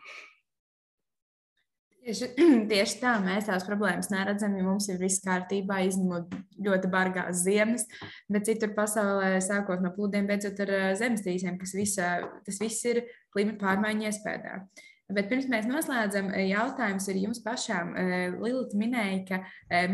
Tieši, 2.06 2.28
tieši 2.70 3.00
tā, 3.00 3.16
mēs 3.18 3.48
tās 3.48 3.64
problēmas 3.66 4.12
neredzam, 4.12 4.54
jo 4.54 4.68
mums 4.68 4.86
ir 4.92 5.00
viss 5.00 5.24
kārtībā, 5.24 5.80
izņemot 5.88 6.36
ļoti 6.62 6.90
bargās 6.92 7.40
ziemas, 7.42 7.88
bet 8.30 8.46
citur 8.46 8.70
pasaulē, 8.76 9.32
sākot 9.42 9.82
no 9.82 9.90
plūdiem, 9.96 10.28
beidzot 10.28 10.62
ar 10.62 10.74
zemestrīcēm, 11.00 11.56
kas 11.58 11.74
visa, 11.74 12.12
tas 12.46 12.62
viss 12.62 12.86
ir 12.86 13.02
klimata 13.34 13.58
pārmaiņu 13.64 14.06
iespējā. 14.06 14.60
Bet 15.06 15.28
pirms 15.30 15.44
mēs 15.46 15.68
noslēdzam, 15.70 16.32
jautājums 16.48 17.04
ir 17.12 17.18
jums 17.20 17.38
pašām. 17.44 17.92
Lilita 18.42 18.74
minēja, 18.74 19.18
ka 19.28 19.36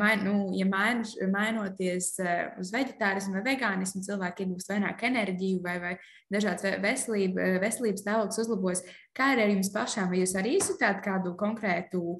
main, 0.01 0.23
nu, 0.25 0.35
ja 0.57 0.65
main, 0.65 1.03
mainoties 1.29 2.15
uz 2.63 2.71
vegetārismu 2.73 3.37
vai 3.37 3.43
vegānismu, 3.51 4.01
cilvēki 4.07 4.47
iegūst 4.47 4.73
vairāk 4.73 5.05
enerģiju 5.11 5.59
vai, 5.67 5.75
vai 5.83 5.91
dažādas 6.33 6.81
veselība, 6.81 7.59
veselības 7.61 8.01
stāvoklis 8.07 8.41
uzlabojas. 8.41 8.81
Kā 9.13 9.35
ir 9.35 9.43
ar 9.45 9.53
jums 9.53 9.69
pašām? 9.75 10.09
Vai 10.09 10.23
jūs 10.23 10.33
arī 10.41 10.55
izjutāt 10.57 11.03
kādu 11.05 11.35
konkrētu 11.37 12.17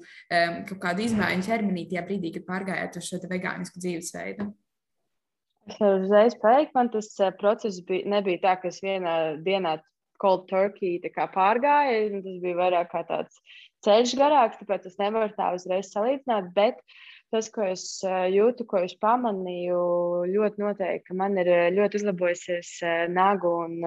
kādu 0.83 1.07
izmaiņu 1.07 1.47
ķermenī 1.49 1.87
tajā 1.89 2.03
brīdī, 2.05 2.35
kad 2.37 2.45
pārgājāt 2.51 3.01
uz 3.01 3.09
šo 3.09 3.23
vegānisku 3.25 3.81
dzīvesveidu? 3.81 4.51
Es 5.65 5.81
varu 5.81 6.03
uzreiz 6.03 6.37
pateikt, 6.43 6.77
man 6.77 6.93
tas 6.93 7.09
process 7.39 7.81
bija, 7.87 8.05
nebija 8.19 8.41
tā, 8.45 8.53
ka 8.61 8.69
es 8.69 8.81
vienā 8.83 9.39
dienā 9.41 9.77
cold 10.23 10.47
turkey 10.49 10.97
pārgāja. 11.35 12.09
Tas 12.23 12.41
bija 12.43 12.59
vairāk 12.63 12.91
kā 12.95 13.03
tāds 13.11 13.41
ceļš 13.83 14.17
garāks, 14.19 14.61
tāpēc 14.61 14.87
es 14.87 14.99
nevaru 15.01 15.35
tā 15.37 15.53
uzreiz 15.57 15.91
salīdzināt. 15.91 16.53
Bet 16.55 16.79
tas, 17.33 17.49
ko 17.49 17.63
es 17.65 17.83
eh, 18.05 18.27
jūtu, 18.35 18.65
ko 18.69 18.83
es 18.85 18.93
pamanīju, 19.01 19.79
ļoti 20.29 20.61
noteikti, 20.61 21.07
ka 21.07 21.17
man 21.17 21.39
ir 21.41 21.49
eh, 21.49 21.69
ļoti 21.73 21.99
uzlabojusies 22.01 22.69
eh, 22.85 23.05
nagu 23.11 23.53
un 23.63 23.79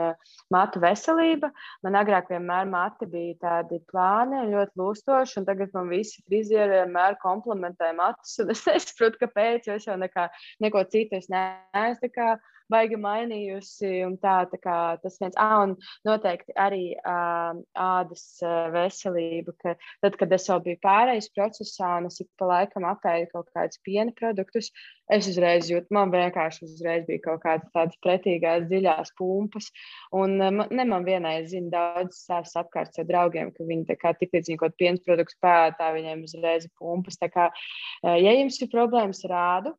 matu 0.52 0.82
veselība. 0.82 1.52
Man 1.86 1.98
agrāk 2.00 2.32
vienmēr 2.32 2.66
mati 2.70 3.08
bija 3.12 3.38
tādi 3.44 3.78
plāni 3.92 4.40
un 4.42 4.52
ļoti 4.56 4.82
lūstoši, 4.82 5.38
un 5.40 5.48
tagad 5.48 5.72
man 5.76 5.92
visi 5.92 6.24
frizieri 6.26 6.80
vienmēr 6.80 7.20
komplementē 7.22 7.92
matus, 7.98 8.34
es 8.56 8.66
nesaprotu, 8.66 9.22
kāpēc, 9.22 9.70
jo 9.70 9.78
es 9.78 9.86
jau 9.86 9.98
nekā, 10.00 10.28
neko 10.66 10.82
citu 10.90 11.20
es 11.20 11.30
neesmu 11.32 12.10
baigi 12.72 12.98
mainījusi. 13.00 13.92
Tā, 14.22 14.36
tā 14.50 14.60
kā, 14.62 14.76
tas 15.02 15.18
viens, 15.22 15.36
ah, 15.40 15.56
un 15.64 15.76
noteikti 16.06 16.54
arī 16.58 16.82
uh, 16.98 17.58
ādas 17.86 18.26
veselība. 18.74 19.54
Ka 19.62 19.76
tad, 20.04 20.18
kad 20.20 20.34
es 20.36 20.48
jau 20.50 20.58
biju 20.64 20.80
pārējais 20.84 21.30
procesā 21.36 21.96
un 22.00 22.10
es 22.10 22.20
ik 22.22 22.30
pa 22.40 22.50
laikam 22.50 22.86
apēju 22.88 23.30
kaut 23.32 23.50
kādus 23.54 23.80
piena 23.86 24.14
produktus, 24.16 24.70
es 25.12 25.28
uzreiz 25.30 25.70
jūtu, 25.70 25.92
man 25.94 26.10
vienkārši 26.10 26.66
uzreiz 26.66 27.06
bija 27.06 27.22
kaut 27.28 27.42
kādas 27.44 27.70
tādas 27.74 27.98
pretīgās, 28.02 28.66
dziļās 28.70 29.14
pumpas. 29.18 29.70
Un 30.16 30.36
ne 30.40 30.86
man 30.90 31.06
vienai 31.06 31.38
zina 31.50 31.70
daudz 31.76 32.24
savus 32.26 32.56
apkārt 32.58 32.98
ar 32.98 33.08
draugiem, 33.08 33.52
ka 33.54 33.66
viņi 33.68 33.86
tā 33.90 33.98
kā 34.00 34.14
tik 34.18 34.34
līdz 34.34 34.52
viņi 34.52 34.62
kaut 34.62 34.78
piena 34.80 35.02
produktus 35.06 35.38
pētā, 35.42 35.92
viņiem 35.94 36.26
uzreiz 36.26 36.68
pumpas. 36.78 37.18
Tā 37.22 37.30
kā, 37.32 37.50
ja 38.02 38.38
jums 38.40 38.58
ir 38.62 38.72
problēmas 38.72 39.22
ar 39.28 39.36
ādu, 39.40 39.76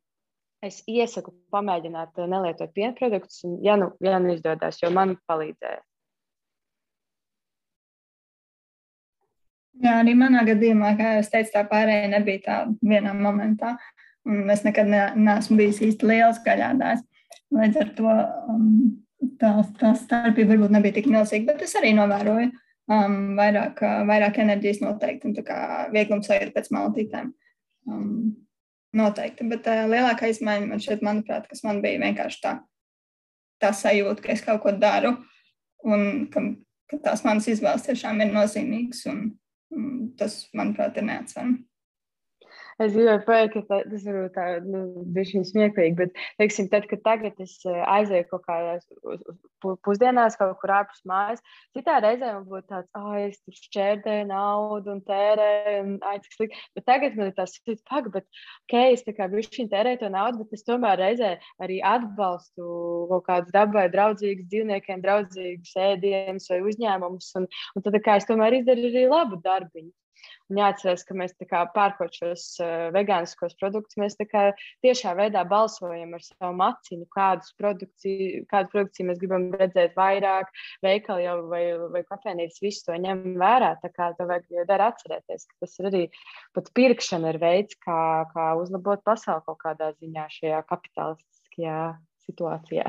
es 0.64 0.80
iesaku 0.90 1.34
pamēģināt 1.54 2.18
eh, 2.18 2.30
nelietot 2.30 2.72
piena 2.74 2.94
produktus, 2.98 3.42
ja 3.64 3.76
nu, 3.80 3.92
ja 4.04 4.18
nu 4.22 4.34
izdodas, 4.34 4.80
jo 4.82 4.90
man 4.94 5.16
palīdzēja. 5.30 5.82
Jā, 9.78 10.00
arī 10.00 10.16
manā 10.18 10.42
gadījumā, 10.48 10.96
kā 10.98 11.12
jau 11.16 11.26
teicu, 11.30 11.52
tā 11.54 11.62
pārējai 11.70 12.08
nebija 12.10 12.40
tā 12.42 12.54
vienā 12.82 13.12
momentā. 13.14 13.76
Un 14.26 14.50
es 14.50 14.64
nekad 14.66 14.88
ne, 14.90 15.04
neesmu 15.14 15.56
bijis 15.60 15.78
īsti 15.86 16.08
liels 16.08 16.40
gaļādājs. 16.44 17.04
Līdz 17.54 17.78
ar 17.80 17.92
to 17.96 18.08
um, 18.50 18.64
tā, 19.40 19.52
tā 19.78 19.92
starpība 20.00 20.56
varbūt 20.56 20.74
nebija 20.74 20.96
tik 20.98 21.06
milzīga, 21.12 21.52
bet 21.52 21.62
es 21.68 21.76
arī 21.78 21.94
novēroju 21.96 22.50
um, 22.50 23.14
vairāk, 23.38 23.78
vairāk 24.10 24.42
enerģijas 24.42 24.82
noteikti 24.82 25.30
un 25.30 25.38
vieglums 25.94 26.26
sajūta 26.26 26.56
pēc 26.58 26.68
maltītēm. 26.74 27.30
Um, 27.88 28.34
Noteikti, 28.96 29.44
bet 29.50 29.66
uh, 29.68 29.84
lielākā 29.90 30.30
izmaiņa 30.32 30.68
man 30.70 30.80
šeit, 30.80 31.02
manuprāt, 31.04 31.48
kas 31.50 31.60
man 31.66 31.82
bija 31.84 32.00
vienkārši 32.00 32.40
tā, 32.44 32.54
tā 33.60 33.72
sajūta, 33.76 34.22
ka 34.24 34.32
es 34.32 34.44
kaut 34.46 34.62
ko 34.62 34.72
daru 34.72 35.12
un 35.84 36.28
ka, 36.32 36.42
ka 36.88 37.00
tās 37.04 37.24
manas 37.26 37.50
izvēles 37.52 37.84
tiešām 37.84 38.22
ir 38.24 38.32
nozīmīgas. 38.32 39.04
Un, 39.12 39.26
un 39.76 39.90
tas, 40.16 40.40
manuprāt, 40.56 40.96
ir 40.96 41.04
neatsverami. 41.10 41.60
Es 42.78 42.92
gribēju 42.94 43.22
pateikt, 43.26 43.56
ka 43.66 43.80
tas 43.90 44.04
varbūt 44.06 44.34
tā, 44.36 44.42
nu, 44.62 44.80
bija 45.14 45.40
smieklīgi, 45.48 45.96
bet, 45.98 46.20
teiksim, 46.38 46.68
tad, 46.70 46.84
kad 46.86 47.00
tagad 47.02 47.40
es 47.42 47.56
eh, 47.66 47.80
aizēju 47.90 48.28
kaut 48.30 48.44
kādās 48.46 48.86
pusdienās, 49.82 50.36
kaut 50.38 50.54
kur 50.60 50.72
ārpus 50.76 51.02
mājas, 51.10 51.42
citā 51.74 51.96
reizē 52.04 52.30
man 52.36 52.46
būtu 52.46 52.68
tāds, 52.70 52.86
ah, 52.94 53.16
es 53.18 53.40
tur 53.42 53.58
šķērdēju 53.58 54.28
naudu 54.30 54.94
un 54.94 55.02
tērēju, 55.10 55.82
un 55.88 55.98
ai, 56.06 56.14
cik 56.22 56.38
slikti. 56.38 56.62
Bet 56.78 56.86
tagad 56.86 57.18
man 57.18 57.32
ir 57.32 57.36
tas, 57.40 57.58
pag, 57.90 58.10
bet, 58.14 58.28
ok, 58.68 58.78
es 58.94 59.02
tā 59.08 59.16
kā 59.18 59.26
šī 59.26 59.66
tērēju 59.74 60.04
to 60.04 60.14
naudu, 60.14 60.44
bet 60.44 60.60
es 60.60 60.66
tomēr 60.70 61.02
reizē 61.02 61.34
arī 61.64 61.82
atbalstu 61.82 62.70
kaut 63.10 63.26
kādus 63.26 63.58
dabai 63.58 63.88
draudzīgus 63.90 64.46
dzīvniekiem, 64.54 65.02
draudzīgus 65.02 65.74
ēdienus 65.90 66.46
vai 66.54 66.62
uzņēmumus, 66.70 67.34
un, 67.42 67.50
un 67.74 67.88
tad, 67.88 67.98
kā 68.06 68.20
es 68.22 68.30
tomēr 68.30 68.62
izdaru 68.62 68.86
arī 68.92 69.08
labu 69.10 69.42
darbiņu. 69.42 69.90
Un 70.48 70.60
jāatcerās, 70.62 71.04
ka 71.04 71.16
mēs 71.18 71.34
pērkot 71.38 72.14
šos 72.16 72.44
uh, 72.62 72.88
vegāniskos 72.94 73.56
produktus, 73.60 73.98
mēs 74.00 74.16
tiešā 74.18 75.12
veidā 75.18 75.44
balsojam 75.48 76.14
ar 76.16 76.24
savu 76.24 76.56
maciņu, 76.60 77.08
kādus 77.12 77.52
produkciju, 77.60 78.46
kādu 78.48 78.72
produkciju 78.72 79.10
mēs 79.10 79.20
gribam 79.20 79.48
redzēt 79.60 79.96
vairāk. 79.98 80.50
Veikali 80.84 81.26
jau 81.26 81.36
vai, 81.52 81.62
vai 81.92 82.04
kafejnīcas 82.08 82.64
visu 82.64 82.86
to 82.88 82.96
ņem 83.04 83.36
vērā. 83.40 83.74
Tā 83.82 83.92
kā 83.92 84.10
to 84.16 84.28
vajag 84.30 84.66
dara 84.70 84.90
atcerēties, 84.94 85.48
ka 85.50 85.66
tas 85.66 85.78
ir 85.78 85.90
arī 85.92 86.02
pat 86.56 86.72
pirkšana 86.78 87.34
ir 87.34 87.40
veids, 87.42 87.78
kā, 87.84 88.00
kā 88.32 88.50
uzlabot 88.60 89.04
pasauli 89.04 89.44
kaut 89.46 89.60
kādā 89.64 89.92
ziņā 89.98 90.28
šajā 90.38 90.62
kapitalistiskajā 90.72 91.80
situācijā. 92.28 92.88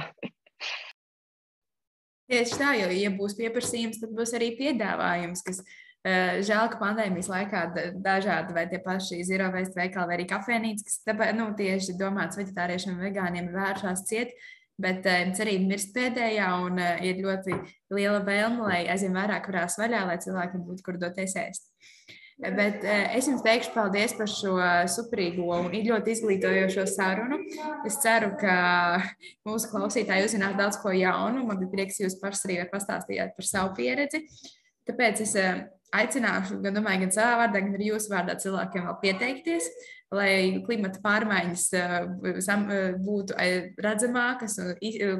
Tieši 2.29 2.57
tā, 2.61 2.73
jo, 2.77 2.89
ja 2.93 3.09
būs 3.09 3.33
pieprasījums, 3.39 3.97
tad 4.03 4.11
būs 4.13 4.35
arī 4.37 4.51
piedāvājums, 4.59 5.41
kas 5.47 5.63
žēl, 6.05 6.69
ka 6.71 6.79
pandēmijas 6.79 7.27
laikā 7.27 7.63
dažādi 7.99 8.55
vai 8.55 8.65
tie 8.71 8.79
paši 8.83 9.19
zero 9.27 9.49
waste 9.51 9.75
veikali 9.75 10.07
vai 10.07 10.15
arī 10.15 10.27
kafejnīcas, 10.29 10.85
kas 10.87 11.01
tāpēc, 11.09 11.33
nu, 11.35 11.49
tieši 11.57 11.97
domāts 11.99 12.39
vegetāriešiem 12.39 12.95
un 12.95 13.03
vegāniem, 13.09 13.51
vēršās 13.55 14.05
ciet. 14.07 14.31
Bet 14.79 15.03
uh, 15.11 15.25
cerība 15.35 15.73
mirst 15.73 15.89
pēdējā, 15.91 16.53
un 16.63 16.79
uh, 16.79 17.01
ir 17.03 17.19
ļoti 17.19 17.57
liela 17.91 18.21
vēlme, 18.23 18.63
lai 18.63 18.77
aizvien 18.87 19.17
vairāk 19.19 19.49
varās 19.51 19.75
vaļā, 19.75 20.05
lai 20.07 20.15
cilvēkiem 20.23 20.61
būtu 20.69 20.85
kur 20.85 20.99
doties 21.01 21.35
ēst. 21.35 21.67
Bet 22.39 22.85
es 22.87 23.25
jums 23.27 23.41
teikšu 23.43 23.73
paldies 23.73 24.13
par 24.15 24.29
šo 24.31 24.53
superīgo 24.87 25.49
un 25.57 25.73
ļoti 25.75 26.13
izglītojošo 26.15 26.85
sarunu. 26.87 27.41
Es 27.83 27.97
ceru, 27.99 28.29
ka 28.39 28.53
mūsu 29.43 29.67
klausītāji 29.73 30.23
uzzinās 30.29 30.55
daudz 30.55 30.79
ko 30.79 30.93
jaunu. 30.95 31.43
Man 31.49 31.59
bija 31.59 31.73
prieks, 31.73 31.97
ka 31.99 32.05
jūs 32.05 32.15
pašs 32.21 32.45
arī 32.47 32.61
pastāstījāt 32.71 33.35
par 33.35 33.49
savu 33.49 33.75
pieredzi. 33.75 34.23
Tāpēc 34.87 35.25
es 35.25 35.35
aicināšu 35.95 36.59
gan, 36.63 36.77
domāju, 36.77 37.05
gan 37.05 37.13
savā 37.13 37.37
vārdā, 37.43 37.63
gan 37.63 37.75
arī 37.77 37.89
jūsu 37.91 38.11
vārdā 38.13 38.35
cilvēkiem 38.41 38.85
vēl 38.87 38.97
pieteikties, 39.03 39.69
lai 40.13 40.31
klimata 40.65 41.01
pārmaiņas 41.03 41.65
eh, 41.77 41.97
eh, 42.29 42.79
būtu 43.05 43.37
eh, 43.41 43.69
redzamākas 43.81 44.57
un 44.63 44.73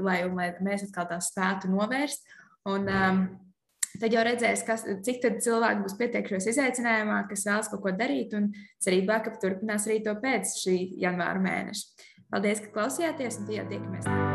lai, 0.05 0.23
un 0.27 0.39
lai 0.39 0.49
mēs 0.65 0.88
atkal 0.88 1.10
tās 1.12 1.32
spētu 1.34 1.71
novērst. 1.73 2.25
Un, 2.69 2.89
um, 2.91 3.21
tad 4.01 4.13
jau 4.13 4.23
redzēs, 4.25 4.65
kas, 4.67 4.84
cik 5.05 5.23
cilvēki 5.41 5.86
būs 5.86 5.95
pieteikušies 5.97 6.51
izaicinājumā, 6.53 7.21
kas 7.32 7.47
vēlas 7.47 7.71
kaut 7.71 7.86
ko 7.86 7.95
darīt, 7.95 8.36
un 8.38 8.51
cerībā, 8.84 9.21
ka 9.25 9.38
turpinās 9.41 9.88
arī 9.89 10.01
to 10.05 10.13
pēc 10.21 10.58
šī 10.60 10.79
janvāra 11.01 11.41
mēneša. 11.45 12.10
Paldies, 12.29 12.62
ka 12.65 12.75
klausījāties, 12.75 13.39
un 13.41 13.49
tie 13.49 13.62
jau 13.62 13.69
tiekamies! 13.71 14.29